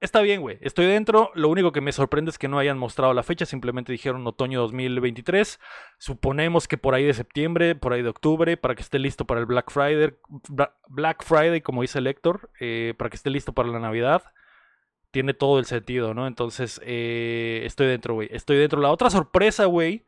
está 0.00 0.20
bien, 0.20 0.42
güey. 0.42 0.58
Estoy 0.60 0.86
dentro. 0.86 1.30
Lo 1.34 1.48
único 1.48 1.72
que 1.72 1.80
me 1.80 1.92
sorprende 1.92 2.30
es 2.30 2.38
que 2.38 2.48
no 2.48 2.58
hayan 2.58 2.76
mostrado 2.76 3.14
la 3.14 3.22
fecha. 3.22 3.46
Simplemente 3.46 3.92
dijeron 3.92 4.26
otoño 4.26 4.60
2023. 4.60 5.58
Suponemos 5.98 6.68
que 6.68 6.76
por 6.76 6.94
ahí 6.94 7.04
de 7.04 7.14
septiembre, 7.14 7.76
por 7.76 7.94
ahí 7.94 8.02
de 8.02 8.10
octubre, 8.10 8.58
para 8.58 8.74
que 8.74 8.82
esté 8.82 8.98
listo 8.98 9.24
para 9.24 9.40
el 9.40 9.46
Black 9.46 9.70
Friday. 9.70 10.14
Black 10.88 11.24
Friday, 11.24 11.62
como 11.62 11.80
dice 11.80 12.00
el 12.00 12.14
eh, 12.60 12.94
para 12.98 13.08
que 13.08 13.16
esté 13.16 13.30
listo 13.30 13.54
para 13.54 13.70
la 13.70 13.78
Navidad. 13.78 14.22
Tiene 15.14 15.32
todo 15.32 15.60
el 15.60 15.64
sentido, 15.64 16.12
¿no? 16.12 16.26
Entonces, 16.26 16.80
eh, 16.84 17.62
estoy 17.64 17.86
dentro, 17.86 18.14
güey. 18.14 18.28
Estoy 18.32 18.56
dentro. 18.56 18.80
La 18.80 18.90
otra 18.90 19.10
sorpresa, 19.10 19.66
güey. 19.66 20.04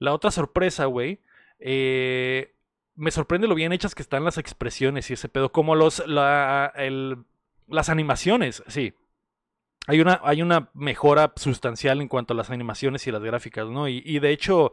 La 0.00 0.12
otra 0.12 0.32
sorpresa, 0.32 0.86
güey. 0.86 1.20
Eh, 1.60 2.52
me 2.96 3.12
sorprende 3.12 3.46
lo 3.46 3.54
bien 3.54 3.72
hechas 3.72 3.94
que 3.94 4.02
están 4.02 4.24
las 4.24 4.38
expresiones 4.38 5.08
y 5.08 5.12
ese 5.12 5.28
pedo. 5.28 5.52
Como 5.52 5.76
los, 5.76 6.04
la, 6.04 6.72
el, 6.74 7.18
las 7.68 7.90
animaciones, 7.90 8.64
sí. 8.66 8.92
Hay 9.86 10.00
una, 10.00 10.20
hay 10.24 10.42
una 10.42 10.70
mejora 10.74 11.32
sustancial 11.36 12.00
en 12.00 12.08
cuanto 12.08 12.34
a 12.34 12.36
las 12.36 12.50
animaciones 12.50 13.06
y 13.06 13.12
las 13.12 13.22
gráficas, 13.22 13.68
¿no? 13.68 13.86
Y, 13.86 14.18
de 14.18 14.30
hecho, 14.32 14.72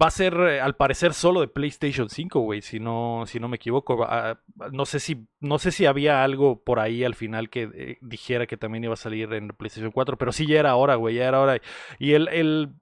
va 0.00 0.06
a 0.06 0.10
ser, 0.10 0.34
eh, 0.34 0.60
al 0.60 0.76
parecer, 0.76 1.14
solo 1.14 1.40
de 1.40 1.48
PlayStation 1.48 2.08
5, 2.08 2.40
güey, 2.40 2.62
si 2.62 2.80
no, 2.80 3.24
si 3.26 3.40
no 3.40 3.48
me 3.48 3.56
equivoco. 3.56 4.04
Ah, 4.04 4.40
no, 4.72 4.86
sé 4.86 5.00
si, 5.00 5.26
no 5.40 5.58
sé 5.58 5.72
si 5.72 5.86
había 5.86 6.24
algo 6.24 6.62
por 6.62 6.80
ahí 6.80 7.04
al 7.04 7.14
final 7.14 7.50
que 7.50 7.70
eh, 7.74 7.98
dijera 8.00 8.46
que 8.46 8.56
también 8.56 8.84
iba 8.84 8.94
a 8.94 8.96
salir 8.96 9.32
en 9.32 9.48
PlayStation 9.48 9.92
4, 9.92 10.16
pero 10.18 10.32
sí 10.32 10.46
ya 10.46 10.60
era 10.60 10.76
hora, 10.76 10.94
güey, 10.96 11.16
ya 11.16 11.26
era 11.28 11.40
hora. 11.40 11.60
Y 11.98 12.12
el, 12.12 12.28
el 12.28 12.74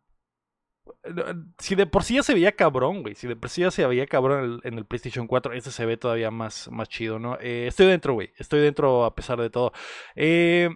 si 1.58 1.74
de 1.74 1.86
por 1.86 2.04
sí 2.04 2.14
ya 2.16 2.22
se 2.22 2.34
veía 2.34 2.52
cabrón, 2.52 3.02
güey. 3.02 3.14
Si 3.14 3.26
de 3.26 3.36
por 3.36 3.50
sí 3.50 3.62
ya 3.62 3.70
se 3.70 3.86
veía 3.86 4.06
cabrón 4.06 4.60
en 4.64 4.78
el, 4.78 4.84
PlayStation 4.86 5.26
4, 5.26 5.52
este 5.54 5.70
se 5.70 5.86
ve 5.86 5.96
todavía 5.96 6.30
más, 6.30 6.68
más 6.70 6.88
chido, 6.88 7.18
¿no? 7.18 7.38
Eh, 7.40 7.66
estoy 7.68 7.86
dentro, 7.86 8.14
güey. 8.14 8.32
Estoy 8.36 8.60
dentro 8.60 9.04
a 9.04 9.14
pesar 9.14 9.40
de 9.40 9.50
todo. 9.50 9.72
Eh, 10.16 10.70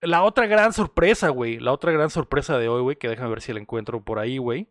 la 0.00 0.22
otra 0.24 0.46
gran 0.46 0.72
sorpresa, 0.72 1.28
güey. 1.30 1.58
La 1.58 1.72
otra 1.72 1.92
gran 1.92 2.10
sorpresa 2.10 2.58
de 2.58 2.68
hoy, 2.68 2.82
güey. 2.82 2.96
Que 2.96 3.08
déjame 3.08 3.30
ver 3.30 3.40
si 3.40 3.52
la 3.52 3.60
encuentro 3.60 4.02
por 4.04 4.18
ahí, 4.18 4.38
güey. 4.38 4.68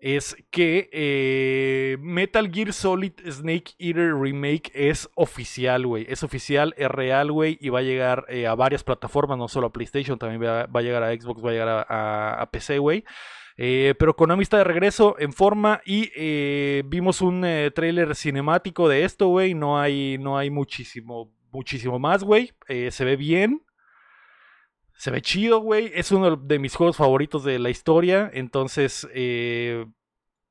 Es 0.00 0.36
que 0.50 0.88
eh, 0.92 1.96
Metal 2.00 2.50
Gear 2.52 2.72
Solid 2.72 3.12
Snake 3.30 3.74
Eater 3.78 4.14
Remake 4.14 4.70
es 4.74 5.08
oficial, 5.14 5.86
güey. 5.86 6.06
Es 6.08 6.22
oficial, 6.22 6.74
es 6.76 6.88
real, 6.88 7.32
güey. 7.32 7.58
Y 7.60 7.70
va 7.70 7.80
a 7.80 7.82
llegar 7.82 8.26
a 8.30 8.54
varias 8.54 8.84
plataformas, 8.84 9.38
no 9.38 9.48
solo 9.48 9.68
a 9.68 9.72
PlayStation, 9.72 10.18
también 10.18 10.42
va, 10.42 10.68
a 10.72 10.82
llegar 10.82 11.02
a 11.02 11.12
Xbox, 11.12 11.44
va 11.44 11.50
a 11.50 11.52
llegar 11.52 11.86
a 11.88 12.48
PC, 12.52 12.78
güey. 12.78 13.04
Eh, 13.58 13.94
pero 13.98 14.14
Konami 14.14 14.42
está 14.42 14.58
de 14.58 14.64
regreso 14.64 15.16
en 15.18 15.32
forma 15.32 15.80
y 15.86 16.10
eh, 16.14 16.82
vimos 16.86 17.22
un 17.22 17.42
eh, 17.44 17.70
trailer 17.70 18.14
cinemático 18.14 18.88
de 18.88 19.04
esto, 19.04 19.28
güey. 19.28 19.54
No 19.54 19.80
hay, 19.80 20.18
no 20.18 20.36
hay 20.36 20.50
muchísimo, 20.50 21.32
muchísimo 21.50 21.98
más, 21.98 22.22
güey. 22.22 22.52
se 22.68 23.04
ve 23.04 23.16
bien. 23.16 23.62
Se 24.96 25.10
ve 25.10 25.22
chido, 25.22 25.60
güey. 25.60 25.90
Es 25.94 26.12
uno 26.12 26.36
de 26.36 26.58
mis 26.58 26.74
juegos 26.74 26.96
favoritos 26.96 27.44
de 27.44 27.58
la 27.58 27.70
historia. 27.70 28.30
Entonces, 28.32 29.06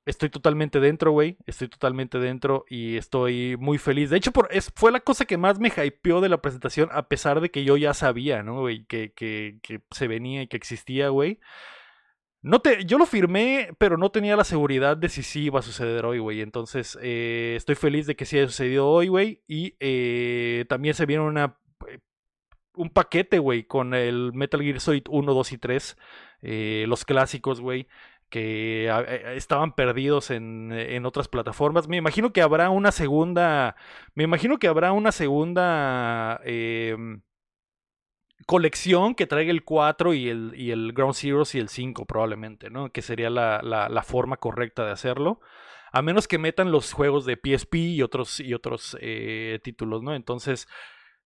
estoy 0.06 0.30
totalmente 0.30 0.80
dentro, 0.80 1.12
güey. 1.12 1.38
Estoy 1.46 1.68
totalmente 1.68 2.20
dentro 2.20 2.66
y 2.70 2.98
estoy 2.98 3.58
muy 3.58 3.78
feliz. 3.78 4.10
De 4.10 4.18
hecho, 4.18 4.32
por, 4.32 4.48
es, 4.52 4.72
fue 4.76 4.92
la 4.92 5.00
cosa 5.00 5.26
que 5.26 5.38
más 5.38 5.60
me 5.60 5.70
hypeó 5.70 6.22
de 6.22 6.30
la 6.30 6.42
presentación, 6.42 6.90
a 6.92 7.08
pesar 7.08 7.42
de 7.42 7.50
que 7.50 7.64
yo 7.64 7.78
ya 7.78 7.94
sabía, 7.94 8.44
¿no, 8.44 8.62
güey? 8.62 8.86
Que, 8.86 9.14
que, 9.14 9.60
que 9.62 9.82
se 9.92 10.08
venía 10.08 10.44
y 10.44 10.48
que 10.48 10.58
existía, 10.58 11.10
güey. 11.10 11.40
No 12.42 12.60
te, 12.60 12.86
yo 12.86 13.00
lo 13.00 13.08
firmé, 13.08 13.70
pero 13.80 13.98
no 13.98 14.12
tenía 14.12 14.36
la 14.36 14.44
seguridad 14.44 14.96
de 14.98 15.10
si 15.10 15.24
sí 15.24 15.46
iba 15.46 15.60
a 15.60 15.64
suceder 15.64 16.06
hoy, 16.06 16.20
güey. 16.20 16.42
Entonces, 16.42 16.98
eh, 17.02 17.56
estoy 17.58 17.74
feliz 17.74 18.06
de 18.06 18.16
que 18.16 18.26
sí 18.26 18.38
haya 18.38 18.48
sucedido 18.48 18.88
hoy, 18.88 19.08
güey. 19.08 19.42
Y 19.48 19.76
eh, 19.80 20.66
también 20.70 20.94
se 20.94 21.08
viene 21.08 21.24
una, 21.24 21.46
eh, 21.46 21.65
un 22.78 22.90
paquete, 22.90 23.40
güey, 23.40 23.64
con 23.64 23.94
el 23.94 24.34
Metal 24.34 24.62
Gear 24.62 24.80
Solid 24.80 25.04
1, 25.10 25.34
2 25.34 25.52
y 25.52 25.58
3. 25.58 25.98
los 26.88 27.06
clásicos, 27.06 27.62
güey 27.62 27.88
que 28.30 28.90
estaban 29.36 29.74
perdidos 29.74 30.32
en, 30.32 30.72
en, 30.74 31.06
otras 31.06 31.28
plataformas. 31.28 31.88
Me 31.88 31.98
imagino 31.98 32.34
que 32.34 32.42
habrá 32.42 32.70
una 32.70 32.92
segunda. 32.92 33.76
Me 34.16 34.24
imagino 34.24 34.58
que 34.58 34.68
habrá 34.68 34.92
una 34.92 35.12
segunda. 35.12 36.42
Eh, 36.44 36.98
colección 38.46 39.16
que 39.16 39.28
traiga 39.28 39.52
el 39.52 39.64
4 39.64 40.14
y 40.14 40.30
el, 40.30 40.54
y 40.56 40.72
el 40.72 40.94
Ground 40.94 41.16
Zeroes 41.16 41.56
y 41.56 41.60
el 41.60 41.70
5 41.70 42.06
probablemente, 42.06 42.70
¿no? 42.70 42.92
Que 42.92 43.02
sería 43.02 43.30
la, 43.30 43.62
la, 43.62 44.04
forma 44.04 44.38
correcta 44.38 44.86
de 44.86 44.92
hacerlo. 44.92 45.40
A 45.92 46.02
menos 46.02 46.28
que 46.28 46.38
metan 46.38 46.72
los 46.72 46.94
juegos 46.94 47.26
de 47.26 47.40
PSP 47.42 47.76
y 47.76 48.02
otros, 48.02 48.40
y 48.40 48.54
otros 48.54 48.98
eh, 49.02 49.60
títulos, 49.64 50.04
¿no? 50.04 50.14
Entonces, 50.14 50.68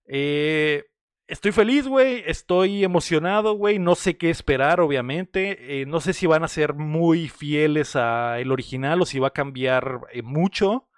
eh, 0.06 0.84
estoy 1.28 1.52
feliz, 1.52 1.86
güey. 1.86 2.24
Estoy 2.26 2.84
emocionado, 2.84 3.54
güey. 3.54 3.78
No 3.78 3.94
sé 3.94 4.16
qué 4.16 4.30
esperar, 4.30 4.80
obviamente. 4.80 5.80
Eh, 5.80 5.86
no 5.86 6.00
sé 6.00 6.12
si 6.12 6.26
van 6.26 6.42
a 6.42 6.48
ser 6.48 6.74
muy 6.74 7.28
fieles 7.28 7.94
al 7.94 8.50
original 8.50 9.00
o 9.00 9.06
si 9.06 9.18
va 9.18 9.28
a 9.28 9.32
cambiar 9.32 10.00
mucho 10.24 10.88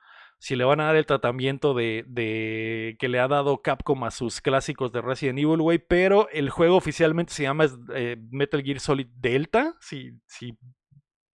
si 0.41 0.57
le 0.57 0.65
van 0.65 0.81
a 0.81 0.87
dar 0.87 0.97
el 0.97 1.05
tratamiento 1.05 1.75
de, 1.75 2.03
de, 2.09 2.97
que 2.99 3.11
le 3.11 3.21
ha 3.21 3.29
dado 3.29 3.61
Capcom 3.61 4.03
a 4.05 4.11
sus 4.11 4.41
clásicos 4.41 4.91
de 4.91 5.03
Resident 5.03 5.39
Evil, 5.39 5.61
güey. 5.61 5.79
Pero 5.79 6.31
el 6.31 6.49
juego 6.49 6.77
oficialmente 6.77 7.35
se 7.35 7.43
llama 7.43 7.67
eh, 7.95 8.17
Metal 8.31 8.63
Gear 8.63 8.81
Solid 8.81 9.07
Delta, 9.15 9.77
si, 9.81 10.13
si, 10.27 10.57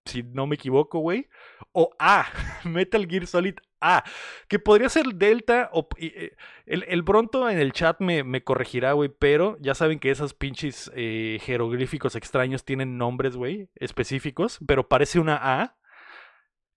si 0.05 0.23
no 0.23 0.45
me 0.45 0.55
equivoco, 0.55 0.99
güey. 0.99 1.29
O 1.71 1.89
A, 1.97 2.25
Metal 2.65 3.07
Gear 3.07 3.27
Solid 3.27 3.55
A, 3.81 4.03
que 4.47 4.59
podría 4.59 4.89
ser 4.89 5.05
Delta 5.15 5.69
o... 5.73 5.87
Eh, 5.97 6.35
el, 6.65 6.83
el, 6.87 7.01
Bronto 7.03 7.49
en 7.49 7.59
el 7.59 7.71
chat 7.73 7.99
me, 7.99 8.23
me 8.23 8.43
corregirá, 8.43 8.93
güey, 8.93 9.09
pero 9.09 9.57
ya 9.59 9.75
saben 9.75 9.99
que 9.99 10.11
esos 10.11 10.33
pinches 10.33 10.91
eh, 10.95 11.39
jeroglíficos 11.41 12.15
extraños 12.15 12.65
tienen 12.65 12.97
nombres, 12.97 13.35
güey, 13.35 13.69
específicos, 13.75 14.59
pero 14.65 14.87
parece 14.87 15.19
una 15.19 15.39
A. 15.41 15.77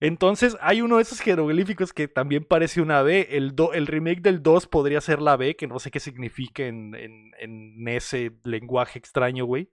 Entonces, 0.01 0.57
hay 0.61 0.81
uno 0.81 0.97
de 0.97 1.03
esos 1.03 1.19
jeroglíficos 1.19 1.93
que 1.93 2.07
también 2.07 2.43
parece 2.43 2.81
una 2.81 3.03
B. 3.03 3.27
El, 3.31 3.53
el 3.73 3.85
remake 3.87 4.21
del 4.21 4.41
2 4.41 4.65
podría 4.65 4.99
ser 4.99 5.21
la 5.21 5.37
B, 5.37 5.55
que 5.55 5.67
no 5.67 5.77
sé 5.77 5.91
qué 5.91 5.99
significa 5.99 6.65
en, 6.65 6.95
en, 6.95 7.87
ese 7.87 8.31
lenguaje 8.43 8.97
extraño, 8.97 9.45
güey. 9.45 9.69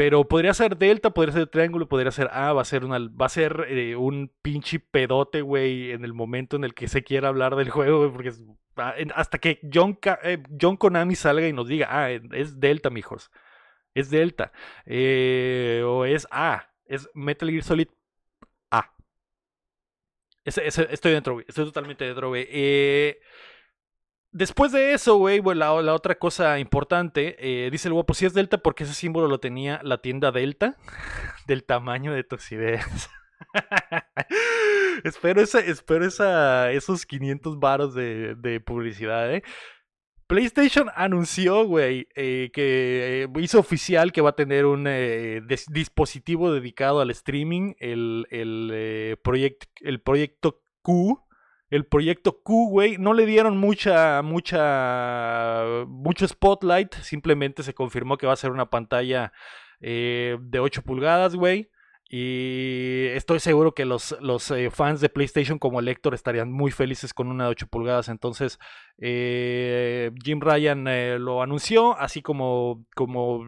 Pero 0.00 0.26
podría 0.26 0.54
ser 0.54 0.78
delta, 0.78 1.10
podría 1.10 1.34
ser 1.34 1.48
triángulo, 1.48 1.86
podría 1.86 2.10
ser 2.10 2.30
A, 2.32 2.54
va 2.54 2.62
a 2.62 2.64
ser, 2.64 2.86
una, 2.86 2.98
va 2.98 3.26
a 3.26 3.28
ser 3.28 3.66
eh, 3.68 3.96
un 3.96 4.32
pinche 4.40 4.80
pedote, 4.80 5.42
güey, 5.42 5.92
en 5.92 6.06
el 6.06 6.14
momento 6.14 6.56
en 6.56 6.64
el 6.64 6.72
que 6.72 6.88
se 6.88 7.04
quiera 7.04 7.28
hablar 7.28 7.54
del 7.54 7.68
juego, 7.76 7.98
güey, 7.98 8.10
porque 8.10 8.32
ah, 8.76 8.94
hasta 9.14 9.36
que 9.36 9.60
John, 9.70 9.98
eh, 10.22 10.42
Konami 10.78 11.16
salga 11.16 11.46
y 11.46 11.52
nos 11.52 11.68
diga, 11.68 11.88
ah, 11.90 12.10
es 12.10 12.58
delta, 12.58 12.88
mijos, 12.88 13.30
es 13.92 14.08
delta, 14.08 14.52
eh, 14.86 15.82
o 15.84 16.06
es 16.06 16.26
A, 16.30 16.70
es 16.86 17.10
Metal 17.12 17.50
Gear 17.50 17.62
Solid 17.62 17.88
estoy 20.44 21.12
dentro, 21.12 21.34
güey. 21.34 21.44
Estoy 21.46 21.66
totalmente 21.66 22.06
dentro, 22.06 22.28
güey. 22.28 22.46
Eh, 22.50 23.20
después 24.32 24.72
de 24.72 24.92
eso, 24.92 25.16
güey, 25.16 25.40
la, 25.54 25.72
otra 25.72 26.16
cosa 26.16 26.58
importante, 26.58 27.36
eh, 27.38 27.70
dice 27.70 27.88
el 27.88 27.94
guapo, 27.94 28.14
si 28.14 28.26
es 28.26 28.34
Delta 28.34 28.58
porque 28.58 28.84
ese 28.84 28.94
símbolo 28.94 29.28
lo 29.28 29.40
tenía 29.40 29.80
la 29.82 29.98
tienda 29.98 30.32
Delta, 30.32 30.76
del 31.46 31.64
tamaño 31.64 32.12
de 32.12 32.24
tus 32.24 32.50
ideas. 32.52 33.10
espero 35.04 35.40
esa, 35.40 35.60
espero 35.60 36.06
esa, 36.06 36.70
esos 36.72 37.06
500 37.06 37.58
varos 37.58 37.94
de, 37.94 38.62
publicidad, 38.64 39.34
¿eh? 39.34 39.42
PlayStation 40.26 40.88
anunció, 40.94 41.64
güey, 41.64 42.06
eh, 42.14 42.50
que 42.52 43.24
eh, 43.24 43.28
hizo 43.40 43.58
oficial 43.58 44.12
que 44.12 44.20
va 44.20 44.30
a 44.30 44.36
tener 44.36 44.64
un 44.64 44.84
dispositivo 45.72 46.52
dedicado 46.52 47.00
al 47.00 47.10
streaming, 47.10 47.74
el, 47.80 48.28
el, 48.30 49.18
el 49.80 50.00
proyecto 50.02 50.62
Q. 50.82 51.20
El 51.70 51.86
proyecto 51.86 52.40
Q, 52.42 52.68
güey, 52.68 52.98
no 52.98 53.14
le 53.14 53.26
dieron 53.26 53.56
mucha, 53.56 54.20
mucha, 54.22 55.64
mucho 55.86 56.28
spotlight, 56.28 56.94
simplemente 56.96 57.62
se 57.62 57.74
confirmó 57.74 58.18
que 58.18 58.26
va 58.26 58.32
a 58.32 58.36
ser 58.36 58.50
una 58.50 58.70
pantalla 58.70 59.32
de 59.80 60.58
8 60.60 60.82
pulgadas, 60.82 61.36
güey. 61.36 61.70
Y 62.12 63.06
estoy 63.12 63.38
seguro 63.38 63.72
que 63.72 63.84
los, 63.84 64.16
los 64.20 64.50
eh, 64.50 64.68
fans 64.70 65.00
de 65.00 65.08
PlayStation 65.08 65.60
como 65.60 65.80
Lector 65.80 66.12
estarían 66.12 66.50
muy 66.50 66.72
felices 66.72 67.14
con 67.14 67.28
una 67.28 67.44
de 67.44 67.50
8 67.50 67.68
pulgadas. 67.68 68.08
Entonces, 68.08 68.58
eh, 68.98 70.10
Jim 70.24 70.40
Ryan 70.40 70.88
eh, 70.88 71.18
lo 71.20 71.40
anunció, 71.40 71.96
así 71.96 72.20
como, 72.20 72.84
como, 72.96 73.44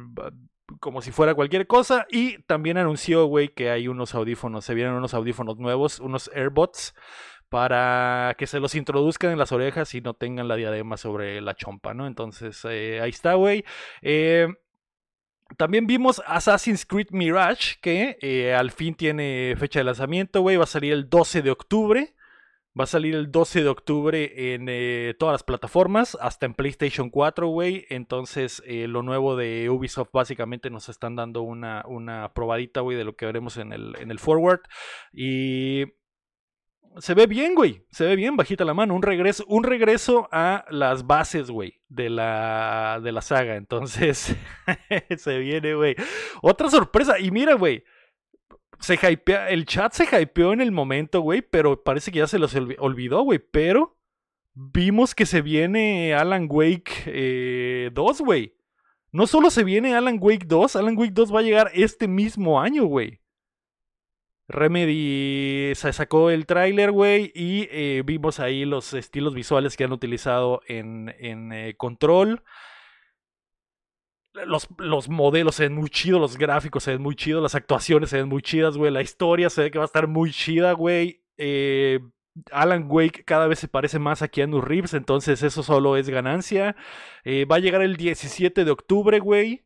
como 0.79 1.03
si 1.03 1.11
fuera 1.11 1.35
cualquier 1.35 1.67
cosa. 1.67 2.07
Y 2.09 2.41
también 2.45 2.79
anunció, 2.79 3.27
güey, 3.27 3.49
que 3.49 3.69
hay 3.69 3.89
unos 3.89 4.15
audífonos, 4.15 4.65
se 4.65 4.75
vienen 4.75 4.95
unos 4.95 5.13
audífonos 5.13 5.59
nuevos, 5.59 5.99
unos 5.99 6.31
AirBots, 6.33 6.95
para 7.53 8.35
que 8.37 8.49
se 8.49 8.59
los 8.59 8.75
introduzcan 8.75 9.31
en 9.31 9.39
las 9.39 9.53
orejas 9.53 9.95
y 9.95 10.01
no 10.01 10.15
tengan 10.15 10.49
la 10.49 10.57
diadema 10.57 10.97
sobre 10.97 11.41
la 11.41 11.55
chompa, 11.55 11.95
¿no? 11.95 12.09
Entonces, 12.09 12.65
ahí 12.65 13.11
está, 13.11 13.35
güey. 13.35 13.65
También 15.57 15.87
vimos 15.87 16.23
Assassin's 16.27 16.87
Creed 16.87 17.09
Mirage, 17.11 17.77
que 17.81 18.17
eh, 18.21 18.55
al 18.55 18.71
fin 18.71 18.95
tiene 18.95 19.55
fecha 19.59 19.81
de 19.81 19.85
lanzamiento, 19.85 20.41
güey. 20.41 20.57
Va 20.57 20.65
a 20.65 20.67
salir 20.67 20.93
el 20.93 21.09
12 21.09 21.43
de 21.43 21.51
octubre. 21.51 22.15
Va 22.79 22.85
a 22.85 22.87
salir 22.87 23.15
el 23.15 23.31
12 23.31 23.65
de 23.65 23.69
octubre 23.69 24.55
en 24.55 24.67
eh, 24.71 25.15
todas 25.19 25.35
las 25.35 25.43
plataformas, 25.43 26.17
hasta 26.19 26.47
en 26.47 26.55
PlayStation 26.55 27.11
4, 27.11 27.47
güey. 27.49 27.85
Entonces, 27.91 28.63
eh, 28.65 28.89
lo 28.89 29.03
nuevo 29.03 29.37
de 29.37 29.69
Ubisoft 29.69 30.09
básicamente 30.11 30.71
nos 30.71 30.89
están 30.89 31.15
dando 31.15 31.43
una, 31.43 31.85
una 31.87 32.33
probadita, 32.33 32.81
güey, 32.81 32.97
de 32.97 33.05
lo 33.05 33.15
que 33.15 33.27
veremos 33.27 33.59
en 33.59 33.75
el, 33.75 33.95
en 34.01 34.11
el 34.11 34.19
forward. 34.19 34.63
Y 35.13 35.85
se 36.99 37.15
ve 37.15 37.27
bien, 37.27 37.55
güey. 37.55 37.85
Se 37.91 38.05
ve 38.05 38.17
bien, 38.17 38.37
bajita 38.37 38.65
la 38.65 38.75
mano. 38.75 38.95
Un 38.95 39.03
regreso, 39.03 39.45
un 39.49 39.65
regreso 39.65 40.29
a 40.33 40.65
las 40.71 41.07
bases, 41.07 41.51
güey, 41.51 41.81
de 41.89 42.11
la, 42.11 43.01
de 43.03 43.13
la 43.13 43.23
saga. 43.23 43.57
Entonces, 43.57 44.37
se 45.17 45.39
viene, 45.39 45.75
güey. 45.75 45.97
Otra 46.43 46.69
sorpresa. 46.71 47.19
Y 47.19 47.31
mira, 47.31 47.55
güey. 47.55 47.85
Se 48.81 48.95
hypea, 48.95 49.49
el 49.51 49.65
chat 49.65 49.93
se 49.93 50.05
hypeó 50.05 50.53
en 50.53 50.61
el 50.61 50.73
momento, 50.73 51.21
güey, 51.21 51.41
pero 51.41 51.85
parece 51.85 52.11
que 52.11 52.19
ya 52.19 52.27
se 52.27 52.41
los 52.41 52.57
olvidó, 52.79 53.23
güey. 53.23 53.39
Pero 53.39 53.97
vimos 54.55 55.15
que 55.15 55.25
se 55.25 55.41
viene 55.41 56.15
Alan 56.15 56.49
Wake 56.51 57.91
2, 57.93 58.21
eh, 58.21 58.25
güey. 58.25 58.57
No 59.13 59.27
solo 59.27 59.51
se 59.51 59.63
viene 59.63 59.95
Alan 59.95 60.19
Wake 60.21 60.47
2, 60.47 60.75
Alan 60.75 60.97
Wake 60.99 61.13
2 61.13 61.33
va 61.33 61.41
a 61.41 61.43
llegar 61.43 61.71
este 61.75 62.09
mismo 62.09 62.61
año, 62.61 62.87
güey. 62.87 63.22
Remedy 64.49 65.75
se 65.75 65.93
sacó 65.93 66.31
el 66.31 66.47
tráiler, 66.47 66.91
güey, 66.91 67.33
y 67.35 67.69
eh, 67.71 68.03
vimos 68.05 68.41
ahí 68.41 68.65
los 68.65 68.93
estilos 68.95 69.35
visuales 69.35 69.77
que 69.77 69.85
han 69.85 69.93
utilizado 69.93 70.61
en, 70.67 71.09
eh, 71.19 71.75
Control. 71.77 72.43
Los, 74.47 74.69
los, 74.79 75.09
modelos 75.11 75.57
se 75.57 75.65
ven 75.65 75.75
muy 75.75 75.91
chidos, 75.91 76.21
los 76.21 76.39
gráficos 76.39 76.85
se 76.85 76.93
ven 76.93 77.03
muy 77.03 77.15
chidos, 77.15 77.43
las 77.43 77.55
actuaciones 77.55 78.11
se 78.11 78.17
ven 78.17 78.29
muy 78.29 78.43
chidas, 78.43 78.77
güey. 78.77 78.91
La 78.91 79.03
historia 79.03 79.51
se 79.51 79.63
ve 79.63 79.71
que 79.71 79.79
va 79.79 79.85
a 79.85 79.87
estar 79.87 80.07
muy 80.09 80.33
chida, 80.33 80.73
güey. 80.73 81.23
Eh, 81.37 82.01
Alan 82.51 82.87
Wake 82.89 83.25
cada 83.25 83.47
vez 83.47 83.59
se 83.59 83.69
parece 83.69 83.99
más 83.99 84.23
a 84.23 84.29
Keanu 84.29 84.63
Reeves, 84.63 84.95
entonces 84.95 85.43
eso 85.43 85.63
solo 85.63 85.99
es 85.99 86.09
ganancia. 86.09 86.77
va 87.51 87.57
a 87.57 87.59
llegar 87.59 87.83
el 87.83 87.97
17 87.97 88.65
de 88.65 88.71
octubre, 88.71 89.19
güey. 89.19 89.65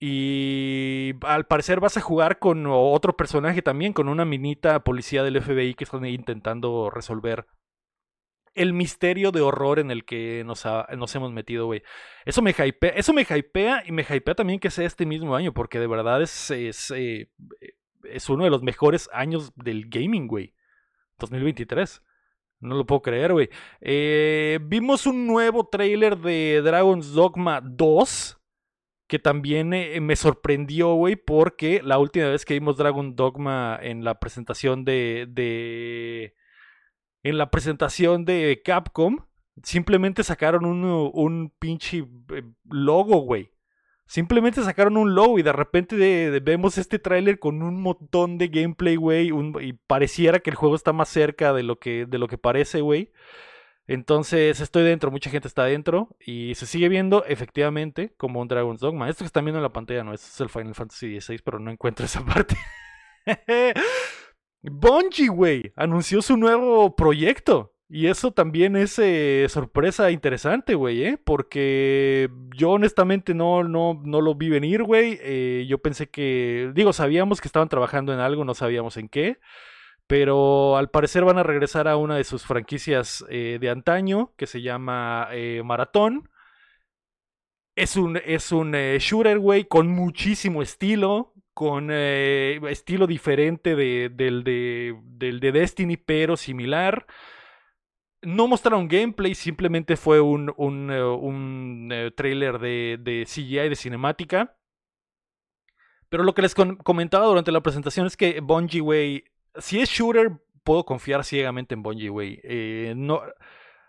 Y 0.00 1.12
al 1.22 1.46
parecer 1.46 1.80
vas 1.80 1.96
a 1.96 2.00
jugar 2.00 2.38
con 2.38 2.66
otro 2.68 3.16
personaje 3.16 3.62
también, 3.62 3.92
con 3.92 4.08
una 4.08 4.24
minita 4.24 4.82
policía 4.84 5.22
del 5.22 5.40
FBI 5.40 5.74
que 5.74 5.84
están 5.84 6.04
intentando 6.04 6.90
resolver 6.90 7.46
el 8.54 8.72
misterio 8.72 9.32
de 9.32 9.40
horror 9.40 9.78
en 9.78 9.90
el 9.90 10.04
que 10.04 10.44
nos, 10.44 10.64
hemos 11.14 11.32
metido, 11.32 11.66
güey. 11.66 11.82
Eso 12.24 12.42
me 12.42 12.52
hypea, 12.52 12.90
eso 12.90 13.12
me 13.12 13.22
hypea 13.22 13.82
y 13.86 13.92
me 13.92 14.02
hypea 14.08 14.34
también 14.34 14.60
que 14.60 14.70
sea 14.70 14.86
este 14.86 15.06
mismo 15.06 15.34
año, 15.34 15.52
porque 15.52 15.80
de 15.80 15.86
verdad 15.86 16.22
es, 16.22 16.50
es, 16.50 16.92
eh, 16.92 17.30
es 18.04 18.28
uno 18.28 18.44
de 18.44 18.50
los 18.50 18.62
mejores 18.62 19.08
años 19.12 19.52
del 19.56 19.88
gaming, 19.88 20.26
güey. 20.26 20.54
2023. 21.18 22.02
No 22.60 22.76
lo 22.76 22.86
puedo 22.86 23.02
creer, 23.02 23.32
güey. 23.32 23.50
Eh, 23.80 24.58
vimos 24.62 25.06
un 25.06 25.26
nuevo 25.26 25.68
trailer 25.68 26.16
de 26.18 26.62
Dragon's 26.62 27.12
Dogma 27.12 27.60
2 27.60 28.40
que 29.14 29.20
también 29.20 29.72
eh, 29.74 30.00
me 30.00 30.16
sorprendió, 30.16 30.94
güey, 30.94 31.14
porque 31.14 31.80
la 31.84 31.98
última 31.98 32.26
vez 32.26 32.44
que 32.44 32.54
vimos 32.54 32.76
Dragon 32.76 33.14
Dogma 33.14 33.78
en 33.80 34.02
la 34.02 34.18
presentación 34.18 34.84
de, 34.84 35.28
de 35.30 36.34
en 37.22 37.38
la 37.38 37.48
presentación 37.48 38.24
de 38.24 38.60
Capcom, 38.64 39.18
simplemente 39.62 40.24
sacaron 40.24 40.64
un, 40.64 41.12
un 41.14 41.52
pinche 41.60 41.98
eh, 41.98 42.42
logo, 42.68 43.18
güey. 43.18 43.52
Simplemente 44.06 44.64
sacaron 44.64 44.96
un 44.96 45.14
logo 45.14 45.38
y 45.38 45.44
de 45.44 45.52
repente 45.52 46.40
vemos 46.40 46.76
este 46.76 46.98
tráiler 46.98 47.38
con 47.38 47.62
un 47.62 47.80
montón 47.80 48.36
de 48.36 48.48
gameplay, 48.48 48.96
güey, 48.96 49.30
y 49.60 49.74
pareciera 49.74 50.40
que 50.40 50.50
el 50.50 50.56
juego 50.56 50.74
está 50.74 50.92
más 50.92 51.08
cerca 51.08 51.52
de 51.52 51.62
lo 51.62 51.78
que, 51.78 52.06
de 52.06 52.18
lo 52.18 52.26
que 52.26 52.36
parece, 52.36 52.80
güey. 52.80 53.12
Entonces 53.86 54.60
estoy 54.60 54.82
dentro, 54.82 55.10
mucha 55.10 55.30
gente 55.30 55.48
está 55.48 55.64
dentro 55.64 56.16
y 56.18 56.54
se 56.54 56.66
sigue 56.66 56.88
viendo 56.88 57.24
efectivamente 57.26 58.14
como 58.16 58.40
un 58.40 58.48
Dragon's 58.48 58.80
Dogma. 58.80 59.08
Esto 59.08 59.24
que 59.24 59.26
están 59.26 59.44
viendo 59.44 59.58
en 59.58 59.64
la 59.64 59.72
pantalla 59.72 60.04
no 60.04 60.14
es 60.14 60.40
el 60.40 60.48
Final 60.48 60.74
Fantasy 60.74 61.20
XVI, 61.20 61.40
pero 61.44 61.58
no 61.58 61.70
encuentro 61.70 62.06
esa 62.06 62.24
parte. 62.24 62.56
Bungie, 64.62 65.28
güey, 65.28 65.72
anunció 65.76 66.22
su 66.22 66.36
nuevo 66.36 66.96
proyecto. 66.96 67.74
Y 67.86 68.06
eso 68.06 68.32
también 68.32 68.76
es 68.76 68.98
eh, 68.98 69.46
sorpresa 69.50 70.10
interesante, 70.10 70.74
güey, 70.74 71.04
¿eh? 71.04 71.18
Porque 71.22 72.30
yo 72.56 72.70
honestamente 72.70 73.34
no, 73.34 73.62
no, 73.62 74.00
no 74.02 74.20
lo 74.22 74.34
vi 74.34 74.48
venir, 74.48 74.82
güey. 74.82 75.18
Eh, 75.22 75.66
yo 75.68 75.78
pensé 75.78 76.08
que, 76.08 76.72
digo, 76.74 76.94
sabíamos 76.94 77.42
que 77.42 77.48
estaban 77.48 77.68
trabajando 77.68 78.12
en 78.14 78.20
algo, 78.20 78.44
no 78.44 78.54
sabíamos 78.54 78.96
en 78.96 79.08
qué. 79.08 79.38
Pero 80.06 80.76
al 80.76 80.90
parecer 80.90 81.24
van 81.24 81.38
a 81.38 81.42
regresar 81.42 81.88
a 81.88 81.96
una 81.96 82.16
de 82.16 82.24
sus 82.24 82.44
franquicias 82.44 83.24
eh, 83.30 83.58
de 83.60 83.70
antaño, 83.70 84.34
que 84.36 84.46
se 84.46 84.60
llama 84.60 85.28
eh, 85.32 85.62
Maratón. 85.64 86.30
Es 87.74 87.96
un, 87.96 88.18
es 88.24 88.52
un 88.52 88.74
eh, 88.74 88.98
shooter, 89.00 89.38
güey, 89.38 89.64
con 89.64 89.88
muchísimo 89.88 90.62
estilo, 90.62 91.32
con 91.54 91.90
estilo 91.90 93.06
diferente 93.06 93.74
de, 93.74 94.10
del 94.10 94.44
de 94.44 95.52
Destiny, 95.52 95.96
pero 95.96 96.36
similar. 96.36 97.06
No 98.22 98.46
mostraron 98.46 98.88
gameplay, 98.88 99.34
simplemente 99.34 99.96
fue 99.96 100.20
un, 100.20 100.52
un, 100.56 100.90
un 100.90 102.12
trailer 102.16 102.58
de, 102.58 102.98
de 103.00 103.24
CGI, 103.26 103.68
de 103.68 103.76
cinemática. 103.76 104.56
Pero 106.08 106.22
lo 106.22 106.34
que 106.34 106.42
les 106.42 106.54
comentaba 106.54 107.26
durante 107.26 107.50
la 107.50 107.60
presentación 107.60 108.06
es 108.06 108.16
que 108.16 108.40
Bungie, 108.40 108.80
güey, 108.80 109.24
si 109.58 109.80
es 109.80 109.88
shooter, 109.88 110.32
puedo 110.64 110.84
confiar 110.84 111.24
ciegamente 111.24 111.74
en 111.74 111.82
Bungie, 111.82 112.08
güey. 112.08 112.40
Eh, 112.42 112.94
no, 112.96 113.22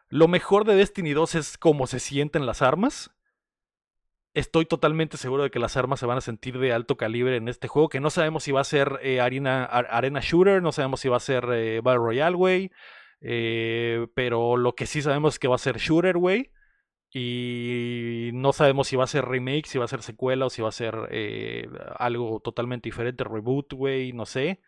lo 0.10 0.28
mejor 0.28 0.66
de 0.66 0.76
Destiny 0.76 1.14
2 1.14 1.36
es 1.36 1.58
cómo 1.58 1.88
se 1.88 2.00
sienten 2.00 2.46
las 2.46 2.62
armas. 2.62 3.12
Estoy 4.34 4.66
totalmente 4.66 5.16
seguro 5.18 5.44
de 5.44 5.50
que 5.50 5.60
las 5.60 5.78
armas 5.78 6.02
se 6.02 6.06
van 6.06 6.18
a 6.18 6.22
sentir 6.22 6.60
de 6.60 6.74
alto 6.74 6.98
calibre 6.98 7.38
en 7.38 7.48
este 7.48 7.70
juego, 7.70 7.88
que 7.88 8.02
no 8.02 8.10
sabemos 8.10 8.44
si 8.44 8.52
va 8.52 8.62
a 8.62 8.66
ser 8.66 9.00
eh, 9.02 9.22
arena, 9.22 9.70
Shooter, 10.22 10.62
no 10.62 10.74
sabemos 10.74 11.00
si 11.00 11.08
va 11.08 11.18
a 11.18 11.22
ser 11.22 11.46
eh, 11.54 11.80
Battle 11.82 12.00
Royale, 12.00 12.36
güey. 12.36 12.72
pero 13.22 14.58
lo 14.58 14.76
que 14.76 14.86
sí 14.86 15.02
sabemos 15.02 15.36
es 15.36 15.40
que 15.40 15.48
va 15.48 15.56
a 15.56 15.60
ser 15.60 15.78
Shooter, 15.78 16.18
güey. 16.18 16.52
Y 17.18 18.32
no 18.34 18.52
sabemos 18.52 18.88
si 18.90 18.98
va 18.98 19.06
a 19.06 19.08
ser 19.08 19.24
remake, 19.24 19.68
si 19.68 19.78
va 19.78 19.86
a 19.86 19.88
ser 19.88 20.02
secuela 20.02 20.48
o 20.48 20.50
si 20.50 20.62
va 20.62 20.68
a 20.68 20.74
ser 20.74 20.96
algo 21.98 22.42
totalmente 22.42 22.90
diferente, 22.90 23.24
reboot, 23.24 23.72
güey, 23.74 24.12
no 24.12 24.26
sé 24.26 24.60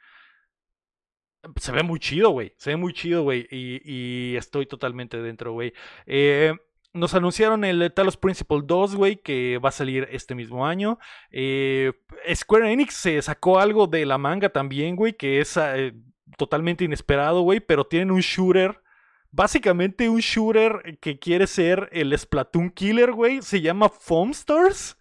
se 1.55 1.71
ve 1.71 1.83
muy 1.83 1.99
chido, 1.99 2.29
güey. 2.31 2.53
Se 2.57 2.71
ve 2.71 2.77
muy 2.77 2.93
chido, 2.93 3.23
güey. 3.23 3.47
Y, 3.49 4.36
estoy 4.36 4.65
totalmente 4.65 5.21
dentro, 5.21 5.53
güey. 5.53 5.73
Eh, 6.05 6.53
nos 6.93 7.13
anunciaron 7.13 7.63
el 7.63 7.91
Talos 7.93 8.17
Principle 8.17 8.62
2, 8.63 8.95
güey, 8.95 9.17
que 9.17 9.60
va 9.60 9.69
a 9.69 9.71
salir 9.71 10.07
este 10.12 10.36
mismo 10.36 10.65
año. 10.65 10.99
Eh, 11.31 11.93
Square 12.33 12.71
Enix 12.71 12.95
se 12.95 13.21
sacó 13.21 13.60
algo 13.60 13.88
de 13.88 14.05
la 14.05 14.17
manga 14.17 14.49
también, 14.49 14.95
güey, 14.95 15.13
que 15.13 15.39
es 15.39 15.57
eh, 15.57 15.93
totalmente 16.38 16.83
inesperado, 16.83 17.41
güey, 17.41 17.60
pero 17.60 17.86
tienen 17.86 18.12
un 18.12 18.21
shooter. 18.21 18.81
Básicamente 19.29 20.10
un 20.10 20.19
shooter 20.19 20.97
que 20.99 21.19
quiere 21.19 21.47
ser 21.47 21.89
el 21.91 22.17
Splatoon 22.17 22.71
Killer, 22.71 23.12
güey. 23.12 23.41
Se 23.41 23.62
llama 23.62 23.89
Foamstars. 23.89 24.97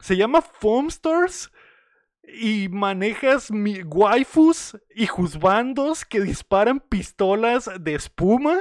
Se 0.00 0.16
llama 0.16 0.42
Foamstars 0.42 1.50
y 2.32 2.68
manejas 2.68 3.50
mi 3.50 3.82
waifus 3.82 4.76
y 4.94 5.06
juzbandos 5.06 6.04
que 6.04 6.20
disparan 6.20 6.80
pistolas 6.80 7.70
de 7.80 7.94
espuma. 7.94 8.60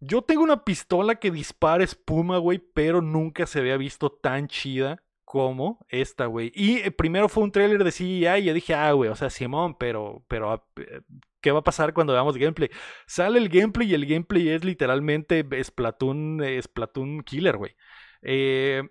Yo 0.00 0.22
tengo 0.22 0.42
una 0.42 0.64
pistola 0.64 1.16
que 1.16 1.30
dispara 1.30 1.84
espuma, 1.84 2.38
güey, 2.38 2.58
pero 2.58 3.00
nunca 3.00 3.46
se 3.46 3.60
había 3.60 3.76
visto 3.76 4.10
tan 4.10 4.48
chida 4.48 5.02
como 5.24 5.84
esta, 5.88 6.26
güey. 6.26 6.52
Y 6.54 6.78
eh, 6.78 6.90
primero 6.90 7.28
fue 7.28 7.44
un 7.44 7.52
trailer 7.52 7.82
de 7.82 7.92
CGI 7.92 8.26
y 8.26 8.44
yo 8.44 8.54
dije, 8.54 8.74
ah, 8.74 8.92
güey, 8.92 9.10
o 9.10 9.16
sea, 9.16 9.30
Simón, 9.30 9.76
pero, 9.76 10.24
pero, 10.28 10.52
ah, 10.52 10.64
eh, 10.76 11.00
¿qué 11.40 11.50
va 11.50 11.60
a 11.60 11.64
pasar 11.64 11.92
cuando 11.92 12.12
veamos 12.12 12.36
gameplay? 12.36 12.70
Sale 13.06 13.38
el 13.38 13.48
gameplay 13.48 13.90
y 13.90 13.94
el 13.94 14.06
gameplay 14.06 14.48
es 14.50 14.64
literalmente 14.64 15.44
Splatoon, 15.62 16.40
Splatoon 16.62 17.22
Killer, 17.22 17.56
güey. 17.56 17.74
Eh, 18.22 18.82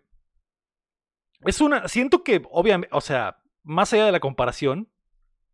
es 1.45 1.61
una. 1.61 1.87
Siento 1.87 2.23
que, 2.23 2.43
obviamente, 2.51 2.95
o 2.95 3.01
sea, 3.01 3.39
más 3.63 3.93
allá 3.93 4.05
de 4.05 4.11
la 4.11 4.19
comparación, 4.19 4.89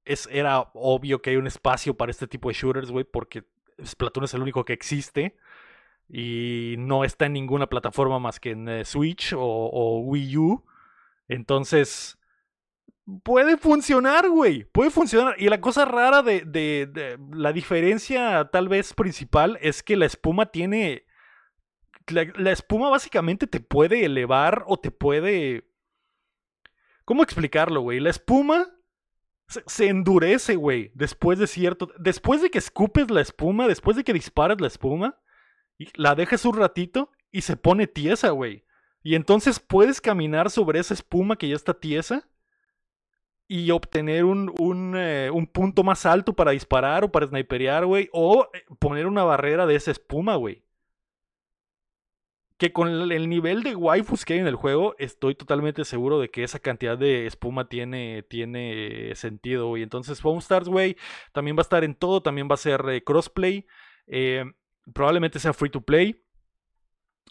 es, 0.05 0.27
era 0.31 0.71
obvio 0.73 1.21
que 1.21 1.31
hay 1.31 1.35
un 1.37 1.47
espacio 1.47 1.95
para 1.95 2.11
este 2.11 2.27
tipo 2.27 2.49
de 2.49 2.55
shooters, 2.55 2.91
güey, 2.91 3.05
porque 3.05 3.43
Splatoon 3.83 4.25
es 4.25 4.33
el 4.33 4.41
único 4.41 4.65
que 4.65 4.73
existe 4.73 5.35
y 6.09 6.75
no 6.77 7.03
está 7.03 7.27
en 7.27 7.33
ninguna 7.33 7.67
plataforma 7.67 8.19
más 8.19 8.39
que 8.39 8.51
en 8.51 8.67
eh, 8.67 8.85
Switch 8.85 9.33
o, 9.35 10.01
Wii 10.05 10.37
U. 10.37 10.65
Entonces, 11.27 12.19
puede 13.23 13.57
funcionar, 13.57 14.29
güey. 14.29 14.65
Puede 14.65 14.89
funcionar. 14.89 15.35
Y 15.37 15.47
la 15.47 15.61
cosa 15.61 15.85
rara 15.85 16.21
de, 16.21 16.41
de, 16.41 17.17
la 17.31 17.53
diferencia 17.53 18.49
tal 18.51 18.67
vez 18.67 18.93
principal 18.93 19.57
es 19.61 19.83
que 19.83 19.95
la 19.95 20.05
espuma 20.05 20.47
tiene... 20.47 21.05
la 22.09 22.51
espuma 22.51 22.89
básicamente 22.89 23.47
te 23.47 23.61
puede 23.61 24.03
elevar 24.03 24.63
o 24.67 24.77
te 24.77 24.91
puede 24.91 25.70
¿Cómo 27.11 27.23
explicarlo, 27.23 27.81
güey? 27.81 27.99
La 27.99 28.09
espuma 28.09 28.69
se, 29.45 29.89
endurece, 29.89 30.55
güey, 30.55 30.93
después 30.95 31.39
de 31.39 31.45
cierto... 31.45 31.91
Después 31.99 32.41
de 32.41 32.49
que 32.49 32.57
escupes 32.57 33.11
la 33.11 33.19
espuma, 33.19 33.67
después 33.67 33.97
de 33.97 34.05
que 34.05 34.13
disparas 34.13 34.61
la 34.61 34.67
espuma, 34.67 35.19
y 35.77 35.89
la 35.95 36.15
dejas 36.15 36.45
un 36.45 36.55
ratito 36.55 37.11
y 37.29 37.41
se 37.41 37.57
pone 37.57 37.85
tiesa, 37.85 38.29
güey. 38.29 38.63
Y 39.03 39.15
entonces 39.15 39.59
puedes 39.59 39.99
caminar 39.99 40.49
sobre 40.49 40.79
esa 40.79 40.93
espuma 40.93 41.35
que 41.35 41.49
ya 41.49 41.55
está 41.55 41.73
tiesa 41.73 42.29
y 43.45 43.71
obtener 43.71 44.23
un, 44.23 44.55
un, 44.57 44.93
eh, 44.95 45.29
un 45.33 45.47
punto 45.47 45.83
más 45.83 46.05
alto 46.05 46.31
para 46.31 46.51
disparar 46.51 47.03
o 47.03 47.11
para 47.11 47.27
sniperear, 47.27 47.85
güey. 47.85 48.07
O 48.13 48.47
eh, 48.53 48.63
poner 48.79 49.05
una 49.05 49.25
barrera 49.25 49.65
de 49.65 49.75
esa 49.75 49.91
espuma, 49.91 50.37
güey 50.37 50.63
que 52.61 52.71
con 52.71 52.89
el 53.11 53.27
nivel 53.27 53.63
de 53.63 53.75
waifus 53.75 54.23
que 54.23 54.33
hay 54.33 54.39
en 54.39 54.45
el 54.45 54.53
juego, 54.53 54.93
estoy 54.99 55.33
totalmente 55.33 55.83
seguro 55.83 56.19
de 56.19 56.29
que 56.29 56.43
esa 56.43 56.59
cantidad 56.59 56.95
de 56.95 57.25
espuma 57.25 57.67
tiene, 57.67 58.21
tiene 58.21 59.15
sentido, 59.15 59.75
Y 59.77 59.81
Entonces, 59.81 60.21
Foam 60.21 60.37
Stars, 60.37 60.69
güey, 60.69 60.95
también 61.31 61.57
va 61.57 61.61
a 61.61 61.63
estar 61.63 61.83
en 61.83 61.95
todo, 61.95 62.21
también 62.21 62.47
va 62.47 62.53
a 62.53 62.57
ser 62.57 62.87
eh, 62.89 63.03
crossplay, 63.03 63.65
eh, 64.05 64.45
probablemente 64.93 65.39
sea 65.39 65.53
free 65.53 65.71
to 65.71 65.81
play. 65.81 66.23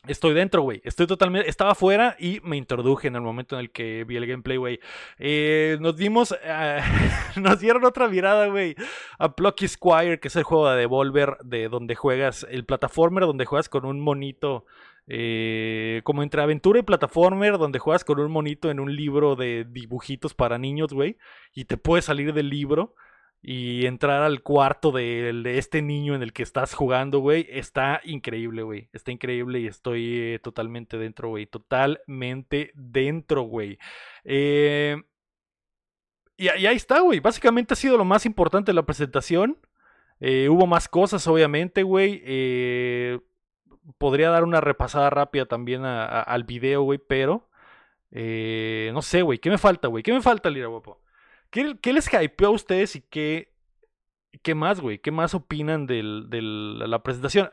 Estoy 0.09 0.35
dentro, 0.35 0.63
güey. 0.63 0.81
Estoy 0.83 1.07
totalmente. 1.07 1.49
Estaba 1.49 1.77
fuera 1.77 2.17
y 2.19 2.41
me 2.43 2.57
introduje 2.57 3.07
en 3.07 3.15
el 3.15 3.23
momento 3.23 3.55
en 3.55 3.61
el 3.61 3.71
que 3.71 4.03
vi 4.03 4.17
el 4.17 4.27
gameplay, 4.27 4.57
güey. 4.57 4.81
Eh, 5.19 5.79
nos 5.81 5.97
dimos. 5.97 6.35
nos 7.37 7.61
dieron 7.61 7.85
otra 7.85 8.09
mirada, 8.09 8.49
güey. 8.49 8.75
A 9.21 9.37
Plucky 9.37 9.69
Squire, 9.69 10.19
que 10.19 10.27
es 10.27 10.35
el 10.35 10.43
juego 10.43 10.69
de 10.71 10.81
Devolver, 10.81 11.37
de 11.45 11.69
donde 11.69 11.95
juegas. 11.95 12.45
El 12.51 12.65
plataformer 12.65 13.27
donde 13.27 13.45
juegas 13.45 13.69
con 13.69 13.85
un 13.85 14.01
monito 14.01 14.67
eh, 15.07 16.01
como 16.05 16.23
entre 16.23 16.43
aventura 16.43 16.79
y 16.79 16.83
plataformer, 16.83 17.59
donde 17.59 17.79
juegas 17.79 18.05
con 18.05 18.21
un 18.21 18.31
monito 18.31 18.71
en 18.71 18.81
un 18.81 18.95
libro 18.95 19.37
de 19.37 19.67
dibujitos 19.69 20.35
para 20.35 20.59
niños, 20.59 20.93
güey, 20.93 21.17
y 21.55 21.65
te 21.65 21.77
puedes 21.77 22.05
salir 22.05 22.33
del 22.33 22.49
libro 22.49 22.95
y 23.43 23.87
entrar 23.87 24.23
al 24.23 24.43
cuarto 24.43 24.93
de, 24.93 25.43
este 25.57 25.81
niño 25.81 26.15
en 26.15 26.23
el 26.23 26.33
que 26.33 26.43
estás 26.43 26.75
jugando, 26.75 27.21
güey, 27.21 27.47
está 27.51 28.01
increíble, 28.05 28.63
güey. 28.63 28.91
Está 28.93 29.13
increíble 29.13 29.61
y 29.61 29.67
estoy 29.67 30.35
eh, 30.35 30.39
totalmente 30.43 30.99
dentro, 30.99 31.31
güey. 31.31 31.47
Totalmente 31.47 32.71
dentro, 32.75 33.43
güey. 33.43 33.79
Eh, 34.25 35.03
y, 36.37 36.49
ahí 36.49 36.77
está, 36.77 37.01
güey. 37.01 37.21
Básicamente 37.21 37.73
ha 37.73 37.77
sido 37.77 37.97
lo 37.97 38.05
más 38.05 38.27
importante 38.27 38.71
de 38.73 38.75
la 38.75 38.85
presentación. 38.85 39.59
hubo 40.21 40.67
más 40.67 40.89
cosas, 40.89 41.27
obviamente, 41.27 41.83
güey. 41.83 42.21
Eh, 42.25 43.21
podría 43.99 44.31
dar 44.31 44.45
una 44.45 44.61
repasada 44.61 45.11
rápida 45.11 45.47
también 45.47 45.85
al 45.85 46.45
video, 46.45 46.83
güey, 46.83 46.99
pero... 46.99 47.49
Eh, 48.13 48.91
no 48.93 49.03
sé, 49.03 49.23
güey, 49.23 49.39
¿qué 49.39 49.51
me 49.51 49.59
falta, 49.59 49.89
güey? 49.89 50.03
¿Qué 50.03 50.13
me 50.13 50.21
falta, 50.21 50.51
Lira 50.51 50.67
Guapo? 50.67 51.01
¿Qué, 51.51 51.93
les 51.93 52.09
hypeó 52.13 52.49
a 52.49 52.51
ustedes 52.51 52.97
y 52.97 53.03
qué, 53.03 53.53
qué 54.43 54.55
más, 54.55 54.81
güey? 54.81 54.99
¿Qué 54.99 55.11
más 55.11 55.35
opinan 55.35 55.87
de 55.87 56.03
la 56.03 57.03
presentación? 57.03 57.51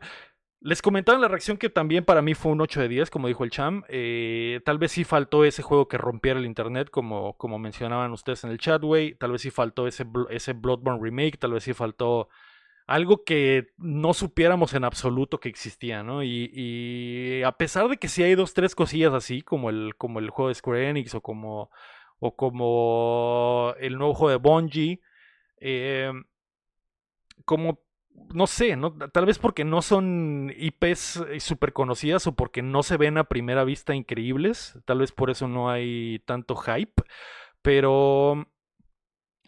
Les 0.59 0.81
comentaba 0.81 1.15
en 1.15 1.21
la 1.21 1.27
reacción 1.27 1.57
que 1.57 1.69
también 1.69 2.03
para 2.03 2.21
mí 2.21 2.33
fue 2.33 2.51
un 2.51 2.61
8 2.61 2.81
de 2.81 2.87
10, 2.87 3.09
como 3.11 3.27
dijo 3.27 3.43
el 3.43 3.51
Cham. 3.51 3.83
Eh, 3.89 4.59
tal 4.65 4.79
vez 4.79 4.91
sí 4.91 5.03
faltó 5.03 5.45
ese 5.45 5.61
juego 5.61 5.87
que 5.87 5.97
rompiera 5.97 6.39
el 6.39 6.45
internet, 6.45 6.89
como, 6.89 7.37
como 7.37 7.59
mencionaban 7.59 8.11
ustedes 8.11 8.43
en 8.43 8.49
el 8.51 8.57
chat, 8.57 8.81
güey. 8.81 9.13
Tal 9.15 9.31
vez 9.31 9.41
sí 9.43 9.51
faltó 9.51 9.87
ese, 9.87 10.05
ese 10.29 10.53
Bloodborne 10.53 10.99
remake, 11.01 11.37
tal 11.37 11.53
vez 11.53 11.63
sí 11.63 11.73
faltó 11.73 12.29
algo 12.87 13.25
que 13.25 13.73
no 13.77 14.13
supiéramos 14.13 14.73
en 14.73 14.85
absoluto 14.85 15.39
que 15.39 15.49
existía, 15.49 16.03
¿no? 16.03 16.23
Y, 16.23 17.43
a 17.43 17.51
pesar 17.51 17.89
de 17.89 17.97
que 17.97 18.07
sí 18.07 18.23
hay 18.23 18.35
dos, 18.35 18.53
tres 18.53 18.75
cosillas 18.75 19.13
así, 19.13 19.41
como 19.41 19.69
el, 19.69 19.95
como 19.97 20.19
el 20.19 20.29
juego 20.29 20.49
de 20.49 20.55
Square 20.55 20.89
Enix 20.89 21.13
o 21.13 21.21
como, 21.21 21.69
o 22.19 22.35
como 22.35 23.73
el 23.79 23.97
nuevo 23.97 24.13
juego 24.13 24.31
de 24.31 24.37
Bungie, 24.37 25.01
eh, 25.59 26.11
como, 27.43 27.81
no 28.33 28.47
sé, 28.47 28.77
¿no? 28.77 28.97
tal 28.97 29.25
vez 29.25 29.37
porque 29.37 29.65
no 29.65 29.81
son 29.81 30.53
IPs 30.57 31.25
súper 31.39 31.73
conocidas 31.73 32.25
o 32.27 32.35
porque 32.35 32.61
no 32.61 32.83
se 32.83 32.97
ven 32.97 33.17
a 33.17 33.25
primera 33.25 33.65
vista 33.65 33.95
increíbles, 33.95 34.79
tal 34.85 34.99
vez 34.99 35.11
por 35.11 35.29
eso 35.29 35.47
no 35.49 35.69
hay 35.69 36.19
tanto 36.25 36.55
hype, 36.55 37.03
pero 37.61 38.47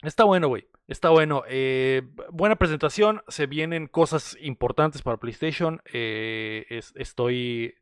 está 0.04 0.24
bueno, 0.24 0.48
güey. 0.48 0.68
Está 0.88 1.10
bueno. 1.10 1.44
Eh, 1.48 2.04
buena 2.32 2.56
presentación. 2.56 3.22
Se 3.28 3.46
vienen 3.46 3.88
cosas 3.88 4.38
importantes 4.42 5.02
para 5.02 5.18
PlayStation. 5.18 5.82
Eh, 5.94 6.66
estoy. 6.96 7.76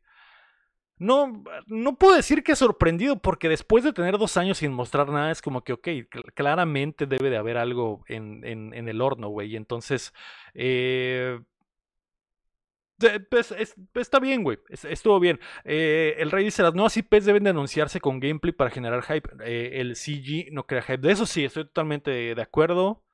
No, 0.98 1.44
no 1.66 1.96
puedo 1.96 2.16
decir 2.16 2.42
que 2.42 2.56
sorprendido, 2.56 3.20
porque 3.20 3.48
después 3.48 3.84
de 3.84 3.92
tener 3.92 4.18
dos 4.18 4.36
años 4.36 4.58
sin 4.58 4.72
mostrar 4.72 5.08
nada, 5.10 5.30
es 5.30 5.40
como 5.40 5.62
que, 5.62 5.72
ok, 5.72 5.88
claramente 6.34 7.06
debe 7.06 7.30
de 7.30 7.36
haber 7.36 7.56
algo 7.56 8.02
en, 8.08 8.44
en 8.44 8.88
el 8.88 9.00
horno, 9.00 9.28
güey. 9.28 9.54
Entonces, 9.54 10.12
eh, 10.54 11.38
pues, 13.30 13.54
está 13.94 14.18
bien, 14.18 14.42
güey. 14.42 14.58
Estuvo 14.68 15.20
bien. 15.20 15.40
Eh, 15.64 16.16
el 16.18 16.30
rey 16.30 16.44
dice: 16.44 16.62
las 16.62 16.74
nuevas 16.74 16.96
IPs 16.96 17.24
deben 17.24 17.44
de 17.44 17.50
anunciarse 17.50 18.00
con 18.00 18.20
gameplay 18.20 18.52
para 18.52 18.70
generar 18.70 19.02
hype. 19.02 19.28
Eh, 19.44 19.80
el 19.80 19.96
CG 19.96 20.52
no 20.52 20.66
crea 20.66 20.82
hype. 20.82 20.98
De 20.98 21.12
eso 21.12 21.26
sí, 21.26 21.44
estoy 21.44 21.64
totalmente 21.64 22.10
de 22.34 22.42
acuerdo. 22.42 23.04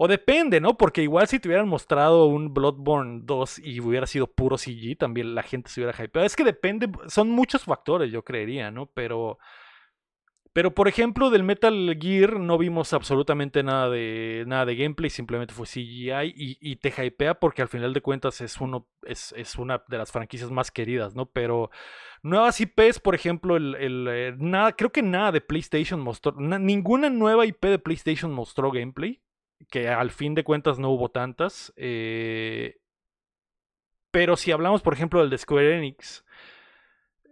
O 0.00 0.06
depende, 0.06 0.60
¿no? 0.60 0.76
Porque 0.76 1.02
igual 1.02 1.26
si 1.26 1.40
te 1.40 1.48
hubieran 1.48 1.68
mostrado 1.68 2.26
un 2.26 2.54
Bloodborne 2.54 3.22
2 3.24 3.58
y 3.58 3.80
hubiera 3.80 4.06
sido 4.06 4.28
puro 4.28 4.56
CG, 4.56 4.96
también 4.96 5.34
la 5.34 5.42
gente 5.42 5.70
se 5.70 5.80
hubiera 5.80 6.04
hypeado. 6.04 6.24
Es 6.24 6.36
que 6.36 6.44
depende, 6.44 6.88
son 7.08 7.30
muchos 7.30 7.64
factores, 7.64 8.12
yo 8.12 8.22
creería, 8.22 8.70
¿no? 8.70 8.86
Pero 8.86 9.38
pero 10.52 10.74
por 10.74 10.88
ejemplo, 10.88 11.30
del 11.30 11.42
Metal 11.42 11.96
Gear 12.00 12.38
no 12.38 12.58
vimos 12.58 12.92
absolutamente 12.92 13.62
nada 13.62 13.90
de, 13.90 14.44
nada 14.46 14.66
de 14.66 14.76
gameplay, 14.76 15.10
simplemente 15.10 15.54
fue 15.54 15.66
CGI 15.66 16.34
y, 16.34 16.76
te 16.76 16.88
hypea 16.88 17.34
porque 17.34 17.62
al 17.62 17.68
final 17.68 17.92
de 17.92 18.00
cuentas 18.00 18.40
es, 18.40 18.60
uno, 18.60 18.88
es, 19.02 19.32
una 19.56 19.82
de 19.88 19.98
las 19.98 20.12
franquicias 20.12 20.50
más 20.50 20.70
queridas, 20.70 21.14
¿no? 21.14 21.26
Pero 21.26 21.70
nuevas 22.22 22.60
IPs, 22.60 23.00
por 23.00 23.14
ejemplo, 23.14 23.56
el, 23.56 24.06
eh, 24.08 24.34
nada, 24.38 24.72
creo 24.72 24.90
que 24.90 25.02
nada 25.02 25.32
de 25.32 25.40
PlayStation 25.40 26.00
mostró, 26.00 26.32
ninguna 26.32 27.10
nueva 27.10 27.46
IP 27.46 27.66
de 27.66 27.78
PlayStation 27.78 28.32
mostró 28.32 28.70
gameplay, 28.70 29.20
que 29.70 29.88
al 29.88 30.10
fin 30.10 30.34
de 30.34 30.44
cuentas 30.44 30.78
no 30.78 30.90
hubo 30.90 31.10
tantas. 31.10 31.72
Eh, 31.76 32.78
pero 34.10 34.36
si 34.36 34.52
hablamos, 34.52 34.82
por 34.82 34.94
ejemplo, 34.94 35.20
del 35.20 35.30
de 35.30 35.38
Square 35.38 35.76
Enix, 35.76 36.24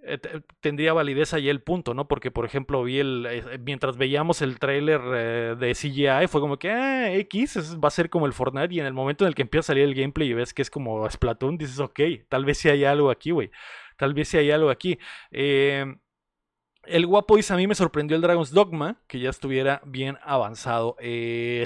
eh, 0.08 0.18
tendría 0.60 0.92
validez 0.92 1.34
ahí 1.34 1.48
el 1.48 1.62
punto, 1.62 1.92
¿no? 1.92 2.06
Porque, 2.06 2.30
por 2.30 2.44
ejemplo, 2.44 2.82
vi 2.84 3.00
el. 3.00 3.26
Eh, 3.28 3.58
mientras 3.64 3.96
veíamos 3.96 4.40
el 4.40 4.58
tráiler 4.58 5.00
eh, 5.14 5.56
de 5.58 5.74
CGI, 5.74 6.28
fue 6.28 6.40
como 6.40 6.58
que, 6.58 6.70
ah, 6.70 7.12
X 7.14 7.76
va 7.82 7.88
a 7.88 7.90
ser 7.90 8.08
como 8.08 8.26
el 8.26 8.32
Fortnite. 8.32 8.72
Y 8.74 8.80
en 8.80 8.86
el 8.86 8.92
momento 8.92 9.24
en 9.24 9.28
el 9.28 9.34
que 9.34 9.42
empieza 9.42 9.66
a 9.66 9.74
salir 9.74 9.84
el 9.84 9.94
gameplay 9.94 10.28
y 10.30 10.34
ves 10.34 10.54
que 10.54 10.62
es 10.62 10.70
como 10.70 11.08
Splatoon, 11.10 11.58
dices, 11.58 11.80
ok, 11.80 12.00
tal 12.28 12.44
vez 12.44 12.58
sí 12.58 12.68
hay 12.68 12.84
algo 12.84 13.10
aquí, 13.10 13.32
güey. 13.32 13.50
Tal 13.96 14.14
vez 14.14 14.28
sí 14.28 14.38
hay 14.38 14.50
algo 14.50 14.70
aquí. 14.70 14.98
el 15.30 15.96
guapo 17.06 17.36
dice: 17.36 17.52
A 17.54 17.56
mí 17.56 17.66
me 17.66 17.74
sorprendió 17.74 18.16
el 18.16 18.22
Dragon's 18.22 18.52
Dogma, 18.52 19.02
que 19.08 19.18
ya 19.18 19.30
estuviera 19.30 19.82
bien 19.84 20.18
avanzado. 20.22 20.96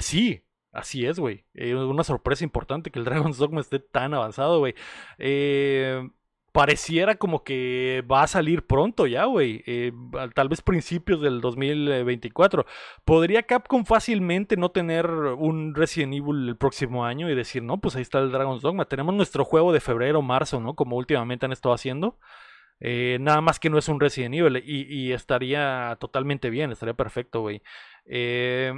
sí, 0.01 0.43
Así 0.71 1.05
es, 1.05 1.19
güey. 1.19 1.43
una 1.53 2.03
sorpresa 2.03 2.43
importante 2.43 2.91
que 2.91 2.99
el 2.99 3.05
Dragon's 3.05 3.37
Dogma 3.37 3.61
esté 3.61 3.79
tan 3.79 4.13
avanzado, 4.13 4.59
güey. 4.59 4.73
Eh, 5.17 6.09
pareciera 6.51 7.15
como 7.15 7.43
que 7.43 8.03
va 8.11 8.23
a 8.23 8.27
salir 8.27 8.65
pronto 8.65 9.07
ya, 9.07 9.25
güey. 9.25 9.63
Eh, 9.65 9.93
tal 10.33 10.49
vez 10.49 10.61
principios 10.61 11.21
del 11.21 11.41
2024. 11.41 12.65
¿Podría 13.05 13.43
Capcom 13.43 13.85
fácilmente 13.85 14.57
no 14.57 14.69
tener 14.69 15.07
un 15.07 15.73
Resident 15.75 16.13
Evil 16.13 16.49
el 16.49 16.57
próximo 16.57 17.05
año 17.05 17.29
y 17.29 17.35
decir, 17.35 17.63
no, 17.63 17.79
pues 17.79 17.95
ahí 17.95 18.01
está 18.01 18.19
el 18.19 18.31
Dragon's 18.31 18.61
Dogma? 18.61 18.85
Tenemos 18.85 19.15
nuestro 19.15 19.45
juego 19.45 19.71
de 19.73 19.79
febrero, 19.79 20.21
marzo, 20.21 20.59
¿no? 20.59 20.75
Como 20.75 20.97
últimamente 20.97 21.45
han 21.45 21.51
estado 21.51 21.73
haciendo. 21.73 22.17
Eh, 22.79 23.17
nada 23.21 23.41
más 23.41 23.59
que 23.59 23.69
no 23.69 23.77
es 23.77 23.87
un 23.87 23.99
Resident 23.99 24.33
Evil 24.35 24.57
y, 24.65 24.81
y 24.91 25.13
estaría 25.13 25.95
totalmente 25.99 26.49
bien, 26.49 26.71
estaría 26.71 26.95
perfecto, 26.95 27.41
güey. 27.41 27.61
Eh, 28.05 28.73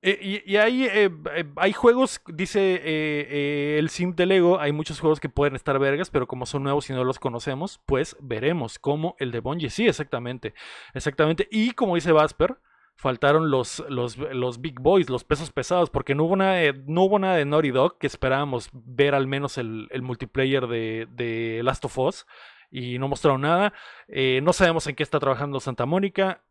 eh, 0.00 0.42
y, 0.46 0.56
hay, 0.56 0.84
eh, 0.84 1.10
eh, 1.34 1.44
hay 1.56 1.72
juegos, 1.72 2.20
dice 2.28 3.78
el 3.78 3.90
sim 3.90 4.14
de 4.14 4.26
Lego, 4.26 4.60
hay 4.60 4.70
muchos 4.70 5.00
juegos 5.00 5.18
que 5.18 5.28
pueden 5.28 5.56
estar 5.56 5.76
vergas, 5.78 6.10
pero 6.10 6.28
como 6.28 6.46
son 6.46 6.62
nuevos 6.62 6.88
y 6.88 6.92
no 6.92 7.02
los 7.02 7.18
conocemos, 7.18 7.80
pues 7.84 8.16
veremos, 8.20 8.78
como 8.78 9.16
el 9.18 9.32
de 9.32 9.40
Bungie. 9.40 9.70
Sí, 9.70 9.88
exactamente. 9.88 10.54
Exactamente. 10.94 11.48
Y 11.50 11.72
como 11.72 11.96
dice 11.96 12.12
Vasper, 12.12 12.58
faltaron 12.94 13.50
los, 13.50 13.84
los, 13.88 14.16
los, 14.18 14.60
big 14.60 14.80
boys, 14.80 15.10
los 15.10 15.24
pesos 15.24 15.50
pesados, 15.50 15.90
porque 15.90 16.14
no 16.14 16.24
hubo 16.24 16.36
nada 16.36 16.54
de, 16.54 16.80
no 16.86 17.02
hubo 17.02 17.18
nada 17.18 17.36
de 17.36 17.44
Naughty 17.44 17.70
Dog, 17.70 17.98
que 17.98 18.06
esperábamos 18.06 18.70
ver 18.72 19.14
al 19.14 19.26
menos 19.26 19.58
el, 19.58 19.88
multiplayer 20.02 20.68
de, 20.68 21.08
de, 21.10 21.60
Last 21.64 21.84
of 21.84 21.98
Us, 21.98 22.26
y 22.70 22.98
no 22.98 23.08
mostraron 23.08 23.40
nada. 23.40 23.72
no 24.42 24.52
sabemos 24.52 24.86
en 24.86 24.94
qué 24.94 25.02
está 25.02 25.18
trabajando 25.18 25.58
Santa 25.58 25.86
Mónica 25.86 26.42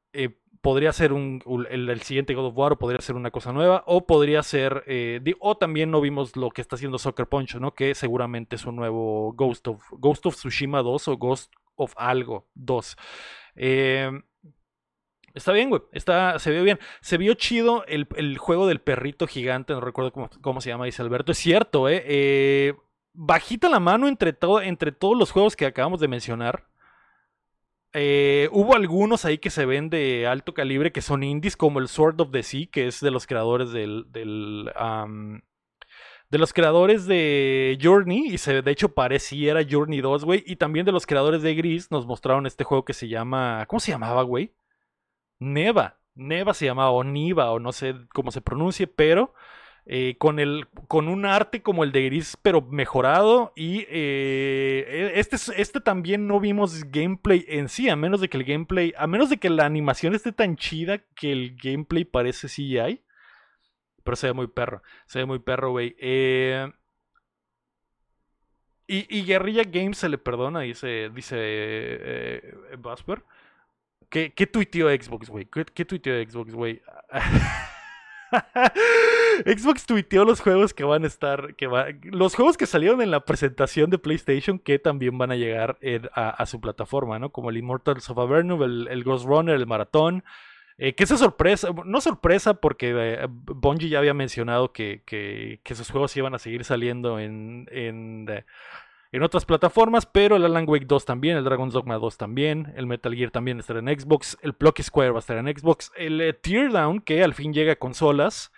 podría 0.62 0.92
ser 0.92 1.14
un, 1.14 1.42
el, 1.70 2.02
siguiente 2.02 2.34
God 2.34 2.48
of 2.48 2.58
War, 2.58 2.74
o 2.74 2.78
podría 2.78 3.02
ser 3.02 3.16
una 3.16 3.32
cosa 3.32 3.54
nueva, 3.54 3.84
o 3.86 4.06
podría 4.06 4.44
ser, 4.44 4.84
eh, 4.88 5.22
o 5.40 5.58
también 5.58 5.92
no 5.92 6.02
vimos 6.02 6.36
lo 6.36 6.50
que 6.50 6.62
está 6.62 6.76
haciendo 6.76 6.98
Soccer 6.98 7.28
Punch, 7.28 7.56
¿no? 7.56 7.74
Que 7.74 7.96
seguramente 7.96 8.56
es 8.56 8.66
un 8.66 8.76
nuevo 8.76 9.34
Ghost 9.34 9.68
of, 9.68 9.84
Ghost 9.92 10.26
of 10.26 10.36
Tsushima 10.36 10.82
2 10.82 11.08
o 11.08 11.18
Ghost 11.18 11.54
of 11.76 11.94
algo 11.96 12.48
2. 12.56 12.98
Eh, 13.56 14.12
Está 15.38 15.52
bien, 15.52 15.70
güey. 15.70 15.84
Está, 15.92 16.40
se 16.40 16.50
vio 16.50 16.64
bien. 16.64 16.80
Se 17.00 17.18
vio 17.18 17.36
chido 17.36 17.86
el, 17.86 18.38
juego 18.40 18.66
del 18.66 18.82
perrito 18.82 19.28
gigante. 19.28 19.72
No 19.74 19.82
recuerdo 19.82 20.12
cómo, 20.42 20.62
se 20.62 20.70
llama, 20.70 20.86
dice 20.86 21.04
Alberto. 21.04 21.32
Es 21.32 21.38
cierto, 21.38 21.88
¿eh? 21.88 22.04
eh 22.08 22.74
bajita 23.14 23.70
la 23.70 23.80
mano 23.80 24.08
entre, 24.08 24.34
todo, 24.34 24.62
entre 24.62 24.92
todos 24.92 25.16
los 25.16 25.32
juegos 25.32 25.56
que 25.56 25.68
acabamos 25.68 26.00
de 26.00 26.08
mencionar. 26.08 26.66
Eh, 28.00 28.48
hubo 28.52 28.76
algunos 28.76 29.26
ahí 29.26 29.40
que 29.40 29.50
se 29.50 29.66
ven 29.66 29.90
de 29.90 30.28
alto 30.28 30.54
calibre 30.54 30.92
que 30.92 31.02
son 31.02 31.24
indies, 31.24 31.58
como 31.58 31.80
el 31.80 31.88
Sword 31.88 32.22
of 32.22 32.32
the 32.32 32.44
Sea, 32.44 32.68
que 32.68 32.86
es 32.86 33.02
de 33.02 33.10
los 33.10 33.26
creadores 33.26 33.72
del. 33.72 34.06
de 34.12 34.24
los 36.38 36.54
creadores 36.54 37.08
de 37.08 37.76
Journey, 37.82 38.28
y 38.28 38.38
se, 38.38 38.62
de 38.62 38.72
hecho 38.72 38.94
pareciera 38.94 39.66
Journey 39.68 40.02
2, 40.02 40.26
güey. 40.26 40.44
Y 40.46 40.58
también 40.58 40.86
de 40.86 40.92
los 40.92 41.08
creadores 41.08 41.42
de 41.42 41.56
Gris 41.56 41.90
nos 41.90 42.06
mostraron 42.06 42.46
este 42.46 42.64
juego 42.64 42.86
que 42.86 42.94
se 42.94 43.08
llama. 43.08 43.66
¿Cómo 43.68 43.80
se 43.80 43.92
llamaba, 43.92 44.22
güey? 44.22 44.54
Neva. 45.40 45.98
Neva 46.14 46.54
se 46.54 46.66
llamaba, 46.66 46.92
o 46.92 47.04
Niva, 47.04 47.52
o 47.52 47.60
no 47.60 47.72
sé 47.72 47.96
cómo 48.14 48.32
se 48.32 48.42
pronuncie, 48.42 48.86
pero 48.86 49.34
eh, 49.90 50.18
con, 50.18 50.40
el, 50.40 50.68
con 50.90 51.08
un 51.08 51.26
arte 51.26 51.62
como 51.62 51.86
el 51.86 51.94
de 51.94 52.04
Gris, 52.06 52.38
pero 52.42 52.62
mejorado. 52.62 53.54
Y 53.56 53.86
eh, 53.90 55.14
e, 55.16 55.20
este, 55.20 55.38
este 55.56 55.80
también 55.80 56.28
no 56.28 56.42
vimos 56.42 56.84
gameplay 56.92 57.46
en 57.48 57.70
sí, 57.70 57.88
a 57.88 57.96
menos 57.96 58.20
de 58.20 58.28
que 58.28 58.38
el 58.38 58.44
gameplay, 58.44 58.94
a 58.98 59.08
menos 59.08 59.30
de 59.30 59.38
que 59.38 59.50
la 59.50 59.66
animación 59.66 60.14
esté 60.14 60.34
tan 60.34 60.58
chida 60.58 61.00
que 61.16 61.32
el 61.32 61.56
gameplay 61.56 62.04
parece 62.04 62.48
CGI. 62.48 63.02
Pero 64.04 64.16
se 64.18 64.28
ve 64.28 64.34
muy 64.34 64.48
perro, 64.48 64.84
se 65.06 65.20
ve 65.20 65.26
muy 65.26 65.40
perro, 65.40 65.72
güey. 65.72 65.96
Eh, 66.00 66.70
y, 68.88 69.06
y, 69.18 69.26
Guerrilla 69.26 69.64
Games 69.64 69.98
se 69.98 70.10
le 70.10 70.18
perdona, 70.18 70.62
dice, 70.62 71.10
dice 71.14 71.36
eh, 71.40 72.56
¿Qué, 74.10 74.34
qué 74.34 74.48
tuiteó 74.48 74.90
Xbox, 74.90 75.30
güey? 75.30 75.46
¿Qué, 75.46 75.66
¿Qué 75.66 75.86
tuiteó 75.86 76.14
Xbox, 76.24 76.54
güey? 76.54 76.82
Xbox 79.46 79.86
tuiteó 79.86 80.26
los 80.26 80.42
juegos 80.42 80.74
que 80.74 80.84
van 80.84 81.04
a 81.04 81.08
estar. 81.08 81.56
Que 81.56 81.68
va, 81.68 81.88
los 82.04 82.36
juegos 82.36 82.58
que 82.58 82.66
salieron 82.66 83.02
en 83.02 83.12
la 83.12 83.22
presentación 83.22 83.90
de 83.90 83.98
PlayStation 83.98 84.60
que 84.60 84.80
también 84.80 85.18
van 85.18 85.32
a 85.32 85.36
llegar 85.36 85.78
a, 86.14 86.46
su 86.46 86.60
plataforma, 86.60 87.20
¿no? 87.20 87.32
Como 87.32 87.50
el 87.50 87.58
Immortals 87.58 88.10
of 88.10 88.18
Avernum, 88.18 88.64
el, 88.64 89.04
Ghost 89.04 89.26
Runner, 89.26 89.56
el 89.56 89.68
Maratón. 89.68 90.24
Eh, 90.80 90.94
que 90.94 91.06
esa 91.06 91.18
sorpresa, 91.18 91.70
no 91.86 92.02
sorpresa 92.02 92.54
porque 92.54 92.94
eh, 92.96 93.28
Bungie 93.30 93.90
ya 93.90 93.98
había 93.98 94.14
mencionado 94.14 94.72
que, 94.74 95.02
que, 95.08 95.60
que, 95.64 95.74
esos 95.74 95.90
juegos 95.90 96.16
iban 96.16 96.36
a 96.36 96.40
seguir 96.40 96.64
saliendo 96.66 97.20
en, 97.20 97.68
en 97.72 98.28
en 99.12 99.24
otras 99.24 99.46
plataformas, 99.46 100.06
pero 100.06 100.36
el 100.36 100.46
Alan 100.46 100.66
Wake 100.68 100.86
2 100.86 101.06
también, 101.06 101.38
el 101.38 101.44
Dragon's 101.44 101.74
Dogma 101.74 101.96
2 101.96 102.18
también, 102.18 102.74
el 102.76 102.88
Metal 102.88 103.14
Gear 103.16 103.32
también 103.32 103.60
estará 103.60 103.80
en 103.80 103.88
Xbox, 103.88 104.38
el 104.42 104.52
Block 104.54 104.82
Square 104.82 105.12
va 105.12 105.18
a 105.18 105.20
estar 105.20 105.38
en 105.38 105.48
Xbox, 105.48 105.92
el 105.96 106.20
eh, 106.22 106.34
Teardown, 106.34 107.02
que 107.02 107.24
al 107.24 107.34
fin 107.34 107.54
llega 107.54 107.74
a 107.74 107.76
consolas, 107.78 108.52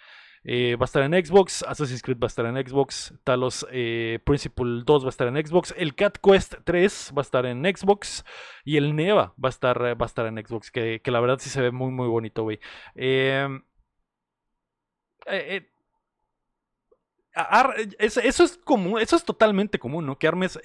eh, 0.44 0.76
va 0.76 0.84
a 0.84 0.86
estar 0.86 1.04
en 1.04 1.14
Xbox, 1.14 1.64
Assassin's 1.64 2.02
Creed 2.02 2.18
va 2.18 2.26
a 2.26 2.28
estar 2.28 2.46
en 2.46 2.56
Xbox, 2.56 3.14
Talos 3.24 3.68
eh, 3.72 4.20
Principle 4.26 4.84
2 4.86 5.04
va 5.04 5.08
a 5.08 5.10
estar 5.10 5.28
en 5.28 5.46
Xbox, 5.46 5.74
el 5.78 5.96
Cat 5.96 6.18
Quest 6.18 6.56
3 6.64 7.14
va 7.16 7.22
a 7.22 7.24
estar 7.24 7.46
en 7.46 7.64
Xbox 7.64 8.26
y 8.64 8.78
el 8.78 8.96
Neva 8.96 9.34
va 9.44 9.50
a 9.50 9.52
estar, 9.52 9.82
va 9.82 10.06
a 10.06 10.08
estar 10.08 10.26
en 10.26 10.44
Xbox, 10.44 10.72
que, 10.72 11.02
que 11.04 11.12
la 11.12 11.20
verdad 11.20 11.40
sí 11.40 11.50
se 11.50 11.62
ve 11.62 11.72
muy 11.72 11.92
muy 11.92 12.08
bonito, 12.08 12.44
güey. 12.44 12.60
Eh, 12.96 13.48
eso 18.00 18.44
es 18.44 18.58
común, 18.58 19.00
eso 19.00 19.16
es 19.16 19.24
totalmente 19.24 19.80
común, 19.80 20.06
¿no? 20.06 20.18
Que 20.18 20.28
armes. 20.28 20.60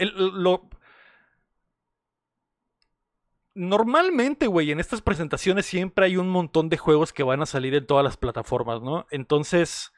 Normalmente, 3.55 4.49
güey, 4.49 4.73
en 4.73 4.81
estas 4.81 5.01
presentaciones 5.01 5.67
siempre 5.67 6.07
hay 6.07 6.17
un 6.17 6.29
montón 6.29 6.69
de 6.69 6.77
juegos 6.77 7.13
que 7.13 7.23
van 7.23 7.41
a 7.41 7.47
salir 7.47 7.75
en 7.75 7.87
todas 7.87 8.03
las 8.03 8.17
plataformas, 8.17 8.83
¿no? 8.83 9.07
Entonces, 9.11 9.93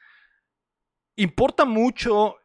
importa 1.15 1.65
mucho 1.65 2.37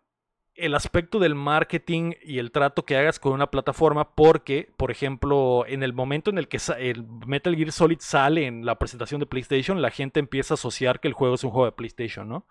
el 0.54 0.74
aspecto 0.74 1.18
del 1.18 1.34
marketing 1.34 2.12
y 2.22 2.38
el 2.38 2.50
trato 2.50 2.84
que 2.84 2.96
hagas 2.96 3.18
con 3.18 3.32
una 3.32 3.50
plataforma 3.50 4.14
porque, 4.14 4.70
por 4.76 4.90
ejemplo, 4.90 5.64
en 5.66 5.82
el 5.82 5.92
momento 5.92 6.30
en 6.30 6.38
el 6.38 6.48
que 6.48 6.58
el 6.78 7.06
Metal 7.26 7.56
Gear 7.56 7.72
Solid 7.72 7.98
sale 8.00 8.46
en 8.46 8.64
la 8.64 8.78
presentación 8.78 9.18
de 9.20 9.26
PlayStation, 9.26 9.82
la 9.82 9.90
gente 9.90 10.20
empieza 10.20 10.54
a 10.54 10.56
asociar 10.56 11.00
que 11.00 11.08
el 11.08 11.14
juego 11.14 11.34
es 11.34 11.44
un 11.44 11.50
juego 11.50 11.66
de 11.66 11.72
PlayStation, 11.72 12.28
¿no? 12.28 12.46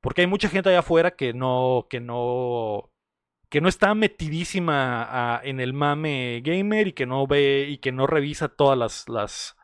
Porque 0.00 0.22
hay 0.22 0.26
mucha 0.26 0.48
gente 0.48 0.68
allá 0.68 0.80
afuera 0.80 1.12
que 1.12 1.32
no, 1.32 1.86
que 1.90 2.00
no, 2.00 2.90
que 3.48 3.60
no 3.60 3.68
está 3.68 3.94
metidísima 3.94 5.40
en 5.42 5.60
el 5.60 5.72
mame 5.72 6.40
gamer 6.44 6.88
y 6.88 6.92
que 6.92 7.06
no 7.06 7.26
ve 7.26 7.66
y 7.68 7.78
que 7.78 7.92
no 7.92 8.06
revisa 8.06 8.48
todas 8.48 8.78
las, 8.78 9.08
las, 9.08 9.56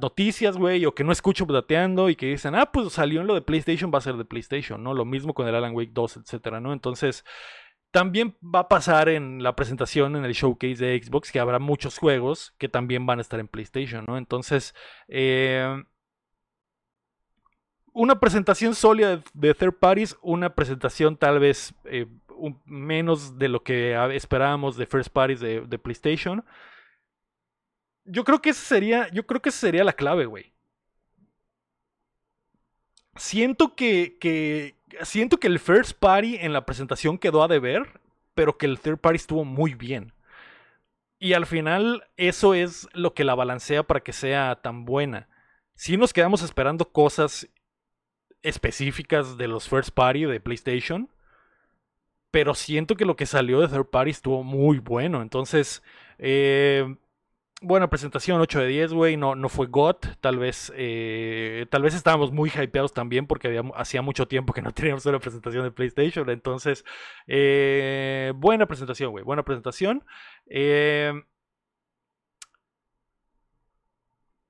noticias, 0.00 0.56
güey, 0.56 0.84
o 0.86 0.94
que 0.94 1.04
no 1.04 1.12
escucho 1.12 1.46
dateando 1.46 2.10
y 2.10 2.16
que 2.16 2.26
dicen, 2.26 2.54
ah, 2.54 2.72
pues 2.72 2.92
salió 2.92 3.20
en 3.20 3.26
lo 3.26 3.34
de 3.34 3.42
PlayStation, 3.42 3.92
va 3.94 3.98
a 3.98 4.02
ser 4.02 4.16
de 4.16 4.24
PlayStation, 4.24 4.82
¿no? 4.82 4.94
Lo 4.94 5.04
mismo 5.04 5.34
con 5.34 5.46
el 5.46 5.54
Alan 5.54 5.74
Wake 5.74 5.92
2, 5.92 6.18
etcétera, 6.18 6.60
¿no? 6.60 6.72
Entonces, 6.72 7.24
también 7.90 8.36
va 8.42 8.60
a 8.60 8.68
pasar 8.68 9.08
en 9.08 9.42
la 9.42 9.54
presentación, 9.56 10.16
en 10.16 10.24
el 10.24 10.32
showcase 10.34 10.84
de 10.84 11.00
Xbox, 11.02 11.32
que 11.32 11.40
habrá 11.40 11.58
muchos 11.58 11.98
juegos 11.98 12.54
que 12.58 12.68
también 12.68 13.06
van 13.06 13.18
a 13.18 13.22
estar 13.22 13.40
en 13.40 13.48
PlayStation, 13.48 14.04
¿no? 14.06 14.18
Entonces, 14.18 14.74
eh 15.08 15.82
una 17.92 18.20
presentación 18.20 18.74
sólida 18.74 19.22
de 19.34 19.54
third 19.54 19.74
parties, 19.74 20.16
una 20.22 20.54
presentación 20.54 21.16
tal 21.16 21.38
vez 21.38 21.74
eh, 21.84 22.06
menos 22.64 23.38
de 23.38 23.48
lo 23.48 23.62
que 23.62 23.96
esperábamos 24.14 24.76
de 24.76 24.86
first 24.86 25.10
parties 25.10 25.40
de, 25.40 25.78
PlayStation. 25.78 26.44
Yo 28.04 28.24
creo 28.24 28.40
que 28.40 28.50
esa 28.50 28.64
sería, 28.64 29.08
yo 29.10 29.26
creo 29.26 29.42
que 29.42 29.50
sería 29.50 29.84
la 29.84 29.92
clave, 29.92 30.26
güey. 30.26 30.52
Siento 33.16 33.74
que, 33.74 34.76
siento 35.02 35.38
que 35.38 35.48
el 35.48 35.58
first 35.58 35.98
party 35.98 36.36
en 36.36 36.52
la 36.52 36.64
presentación 36.64 37.18
quedó 37.18 37.42
a 37.42 37.48
deber, 37.48 38.00
pero 38.34 38.56
que 38.56 38.66
el 38.66 38.78
third 38.78 38.98
party 38.98 39.16
estuvo 39.16 39.44
muy 39.44 39.74
bien. 39.74 40.12
Y 41.18 41.32
al 41.32 41.46
final 41.46 42.04
eso 42.16 42.54
es 42.54 42.88
lo 42.92 43.12
que 43.12 43.24
la 43.24 43.34
balancea 43.34 43.82
para 43.82 44.00
que 44.00 44.12
sea 44.12 44.60
tan 44.62 44.84
buena. 44.84 45.28
Si 45.74 45.96
nos 45.96 46.12
quedamos 46.12 46.42
esperando 46.42 46.92
cosas 46.92 47.48
específicas 48.42 49.36
de 49.36 49.48
los 49.48 49.68
first 49.68 49.90
party 49.90 50.24
de 50.24 50.40
PlayStation. 50.40 51.10
Pero 52.30 52.54
siento 52.54 52.96
que 52.96 53.06
lo 53.06 53.16
que 53.16 53.26
salió 53.26 53.60
de 53.60 53.68
third 53.68 53.86
party 53.86 54.10
estuvo 54.10 54.42
muy 54.42 54.78
bueno. 54.78 55.22
Entonces, 55.22 55.82
eh, 56.18 56.96
buena 57.62 57.88
presentación, 57.88 58.40
8 58.40 58.60
de 58.60 58.66
10, 58.66 58.92
güey. 58.92 59.16
No, 59.16 59.34
no 59.34 59.48
fue 59.48 59.66
GOT. 59.66 60.06
Tal 60.20 60.38
vez, 60.38 60.72
eh, 60.76 61.66
tal 61.70 61.82
vez 61.82 61.94
estábamos 61.94 62.32
muy 62.32 62.50
hypeados 62.50 62.92
también 62.92 63.26
porque 63.26 63.62
hacía 63.74 64.02
mucho 64.02 64.28
tiempo 64.28 64.52
que 64.52 64.62
no 64.62 64.72
teníamos 64.74 65.06
una 65.06 65.18
presentación 65.20 65.64
de 65.64 65.70
PlayStation. 65.70 66.28
Entonces, 66.30 66.84
eh, 67.26 68.32
buena 68.36 68.66
presentación, 68.66 69.10
güey. 69.10 69.24
Buena 69.24 69.42
presentación. 69.42 70.04
Eh, 70.46 71.12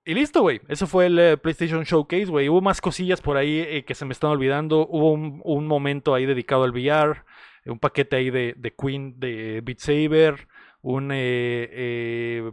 Y 0.09 0.15
listo, 0.15 0.41
güey. 0.41 0.63
Eso 0.69 0.87
fue 0.87 1.05
el 1.05 1.19
eh, 1.19 1.37
PlayStation 1.37 1.85
Showcase, 1.85 2.25
güey. 2.25 2.49
Hubo 2.49 2.63
más 2.63 2.81
cosillas 2.81 3.21
por 3.21 3.37
ahí 3.37 3.59
eh, 3.59 3.85
que 3.85 3.95
se 3.95 4.07
me 4.07 4.15
están 4.15 4.31
olvidando. 4.31 4.89
Hubo 4.89 5.13
un, 5.13 5.67
momento 5.67 6.15
ahí 6.15 6.25
dedicado 6.25 6.65
al 6.65 6.71
VR. 6.71 7.25
Un 7.67 7.79
paquete 7.79 8.17
ahí 8.17 8.31
de, 8.31 8.75
Queen, 8.79 9.21
de 9.21 9.61
Beat 9.63 9.81
Saber. 9.81 10.49
Un... 10.81 11.11
Eh, 11.13 12.51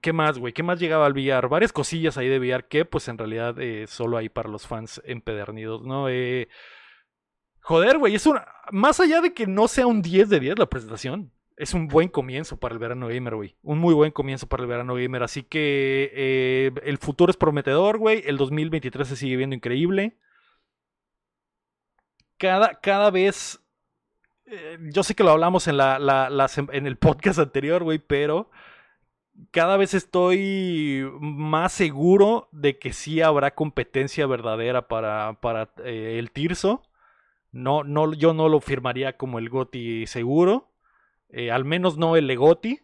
¿Qué 0.00 0.12
más, 0.12 0.38
güey? 0.38 0.52
¿Qué 0.52 0.62
más 0.62 0.78
llegaba 0.78 1.06
al 1.06 1.14
VR? 1.14 1.48
Varias 1.48 1.72
cosillas 1.72 2.16
ahí 2.16 2.28
de 2.28 2.38
VR 2.38 2.68
que 2.68 2.84
pues 2.84 3.08
en 3.08 3.18
realidad 3.18 3.56
solo 3.88 4.16
hay 4.16 4.28
para 4.28 4.48
los 4.48 4.64
fans 4.64 5.02
empedernidos, 5.04 5.82
¿no? 5.82 6.06
joder, 7.60 7.98
güey. 7.98 8.14
Es 8.14 8.24
una... 8.24 8.46
Más 8.70 9.00
allá 9.00 9.20
de 9.20 9.34
que 9.34 9.48
no 9.48 9.66
sea 9.66 9.88
un 9.88 10.00
10 10.00 10.28
de 10.28 10.38
10 10.38 10.60
la 10.60 10.66
presentación 10.66 11.32
es 11.56 11.74
un 11.74 11.88
buen 11.88 12.08
comienzo 12.08 12.58
para 12.58 12.74
el 12.74 12.78
verano 12.78 13.08
gamer, 13.08 13.36
güey. 13.36 13.56
Un 13.62 13.78
muy 13.78 13.94
buen 13.94 14.10
comienzo 14.10 14.48
para 14.48 14.62
el 14.62 14.68
verano 14.68 14.94
gamer. 14.94 15.22
Así 15.22 15.42
que 15.44 16.10
eh, 16.14 16.72
el 16.84 16.98
futuro 16.98 17.30
es 17.30 17.36
prometedor, 17.36 17.98
güey. 17.98 18.22
El 18.26 18.36
2023 18.36 19.06
se 19.06 19.16
sigue 19.16 19.36
viendo 19.36 19.54
increíble. 19.54 20.18
Cada, 22.38 22.80
cada 22.80 23.10
vez. 23.10 23.60
Eh, 24.46 24.78
yo 24.92 25.02
sé 25.04 25.14
que 25.14 25.22
lo 25.22 25.30
hablamos 25.30 25.68
en, 25.68 25.76
la, 25.76 26.48
en 26.72 26.86
el 26.86 26.96
podcast 26.96 27.38
anterior, 27.38 27.84
güey, 27.84 27.98
pero 27.98 28.50
cada 29.50 29.76
vez 29.76 29.94
estoy 29.94 31.08
más 31.20 31.72
seguro 31.72 32.48
de 32.52 32.78
que 32.78 32.92
sí 32.92 33.20
habrá 33.20 33.54
competencia 33.54 34.26
verdadera 34.26 34.88
para, 34.88 35.40
para 35.40 35.70
eh, 35.84 36.16
el 36.18 36.30
Tirso. 36.32 36.82
No, 37.52 37.84
no, 37.84 38.12
yo 38.12 38.34
no 38.34 38.48
lo 38.48 38.60
firmaría 38.60 39.16
como 39.16 39.38
el 39.38 39.48
Goti 39.48 40.08
seguro 40.08 40.73
eh, 41.36 41.50
al 41.50 41.64
menos 41.64 41.98
no 41.98 42.14
el 42.16 42.28
Legoti. 42.28 42.80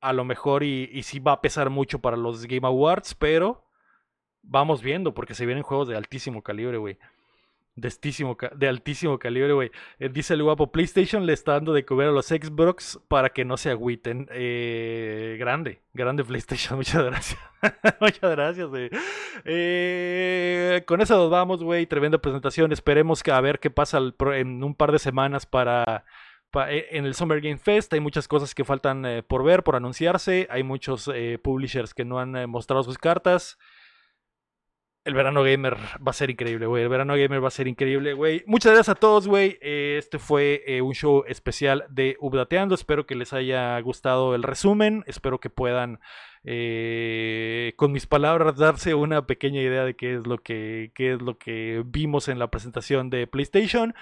A 0.00 0.12
lo 0.12 0.24
mejor 0.24 0.64
y, 0.64 0.90
y 0.92 1.04
sí 1.04 1.20
va 1.20 1.32
a 1.32 1.40
pesar 1.40 1.70
mucho 1.70 2.00
para 2.00 2.16
los 2.16 2.46
Game 2.46 2.66
Awards, 2.66 3.14
pero 3.14 3.64
vamos 4.42 4.82
viendo 4.82 5.14
porque 5.14 5.34
se 5.34 5.46
vienen 5.46 5.62
juegos 5.62 5.88
de 5.88 5.96
altísimo 5.96 6.42
calibre, 6.42 6.78
güey. 6.78 6.98
de, 7.76 7.90
de 8.56 8.68
altísimo 8.68 9.18
calibre, 9.18 9.52
güey. 9.52 9.70
Eh, 10.00 10.08
dice 10.08 10.34
el 10.34 10.42
guapo, 10.42 10.72
PlayStation 10.72 11.24
le 11.26 11.32
está 11.32 11.52
dando 11.52 11.72
de 11.72 11.84
comer 11.84 12.08
a 12.08 12.10
los 12.12 12.26
Xbox 12.26 12.98
para 13.06 13.30
que 13.30 13.44
no 13.44 13.56
se 13.56 13.70
agüiten. 13.70 14.28
Eh, 14.32 15.36
grande, 15.38 15.80
grande 15.94 16.24
PlayStation, 16.24 16.76
muchas 16.76 17.04
gracias. 17.04 17.40
muchas 18.00 18.30
gracias, 18.32 18.68
güey. 18.68 18.90
Con 20.84 21.00
eso 21.00 21.16
nos 21.16 21.30
vamos, 21.30 21.62
güey. 21.62 21.86
Tremenda 21.86 22.18
presentación. 22.18 22.72
Esperemos 22.72 23.22
que 23.22 23.30
a 23.30 23.40
ver 23.40 23.60
qué 23.60 23.70
pasa 23.70 24.00
en 24.34 24.62
un 24.64 24.74
par 24.74 24.90
de 24.90 24.98
semanas 24.98 25.46
para 25.46 26.04
en 26.54 27.04
el 27.04 27.14
Summer 27.14 27.40
Game 27.40 27.58
Fest 27.58 27.92
hay 27.92 28.00
muchas 28.00 28.28
cosas 28.28 28.54
que 28.54 28.64
faltan 28.64 29.24
por 29.28 29.44
ver, 29.44 29.62
por 29.62 29.76
anunciarse. 29.76 30.46
Hay 30.50 30.62
muchos 30.62 31.10
publishers 31.42 31.94
que 31.94 32.04
no 32.04 32.18
han 32.18 32.48
mostrado 32.48 32.82
sus 32.82 32.98
cartas. 32.98 33.58
El 35.04 35.12
verano 35.12 35.42
gamer 35.42 35.76
va 35.76 36.10
a 36.10 36.14
ser 36.14 36.30
increíble, 36.30 36.64
güey. 36.64 36.82
El 36.82 36.88
verano 36.88 37.14
gamer 37.14 37.44
va 37.44 37.48
a 37.48 37.50
ser 37.50 37.68
increíble, 37.68 38.14
güey. 38.14 38.42
Muchas 38.46 38.72
gracias 38.72 38.96
a 38.96 38.98
todos, 38.98 39.28
güey. 39.28 39.58
Eh, 39.60 39.96
este 39.98 40.18
fue 40.18 40.62
eh, 40.66 40.80
un 40.80 40.94
show 40.94 41.24
especial 41.28 41.84
de 41.90 42.16
Updateando. 42.20 42.74
Espero 42.74 43.04
que 43.04 43.14
les 43.14 43.34
haya 43.34 43.78
gustado 43.80 44.34
el 44.34 44.42
resumen. 44.42 45.04
Espero 45.06 45.40
que 45.40 45.50
puedan, 45.50 46.00
eh, 46.42 47.74
con 47.76 47.92
mis 47.92 48.06
palabras, 48.06 48.56
darse 48.56 48.94
una 48.94 49.26
pequeña 49.26 49.60
idea 49.60 49.84
de 49.84 49.94
qué 49.94 50.14
es 50.14 50.26
lo 50.26 50.38
que, 50.38 50.90
qué 50.94 51.12
es 51.12 51.20
lo 51.20 51.36
que 51.36 51.82
vimos 51.84 52.28
en 52.28 52.38
la 52.38 52.50
presentación 52.50 53.10
de 53.10 53.26
PlayStation. 53.26 53.94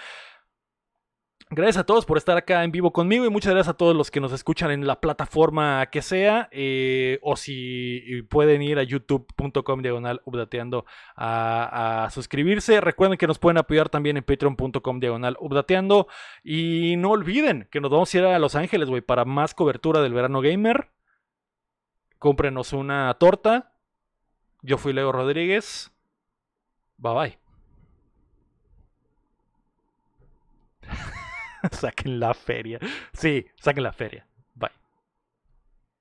Gracias 1.55 1.77
a 1.77 1.85
todos 1.85 2.07
por 2.07 2.17
estar 2.17 2.39
acá 2.39 2.65
en 2.65 2.73
vivo 2.73 2.95
conmigo 2.95 3.27
y 3.27 3.29
muchas 3.29 3.53
gracias 3.53 3.75
a 3.75 3.77
todos 3.77 3.95
los 3.95 4.11
que 4.11 4.21
nos 4.21 4.33
escuchan 4.33 4.71
en 4.71 4.87
la 4.87 5.03
plataforma 5.03 5.85
que 5.91 6.01
sea 6.01 6.49
eh, 6.51 7.19
o 7.21 7.37
si 7.37 8.23
pueden 8.31 8.63
ir 8.63 8.79
a 8.79 8.83
youtube.com 8.85 9.83
diagonal 9.83 10.23
updateando 10.25 10.87
a, 11.15 12.09
suscribirse. 12.11 12.81
Recuerden 12.81 13.19
que 13.19 13.27
nos 13.27 13.39
pueden 13.39 13.59
apoyar 13.59 13.91
también 13.91 14.17
en 14.17 14.25
patreon.com 14.25 14.99
diagonal 14.99 15.37
updateando 15.41 16.07
y 16.43 16.95
no 16.97 17.11
olviden 17.11 17.69
que 17.71 17.83
nos 17.83 17.91
vamos 17.91 18.15
a 18.15 18.19
ir 18.19 18.25
a 18.25 18.39
Los 18.39 18.55
Ángeles, 18.55 18.89
güey, 18.89 19.03
para 19.03 19.27
más 19.27 19.53
cobertura 19.53 20.01
del 20.01 20.15
verano 20.15 20.41
gamer. 20.41 20.89
Cómprenos 22.19 22.73
una 22.73 23.13
torta. 23.21 23.75
Yo 24.63 24.79
fui 24.79 24.95
Leo 24.95 25.13
Rodríguez. 25.13 25.93
Bye 26.97 27.15
bye. 27.15 27.42
saquen 31.83 32.19
la 32.21 32.35
feria. 32.35 32.79
Sí, 33.13 33.47
saquen 33.61 33.85
la 33.85 33.93
feria. 33.93 34.27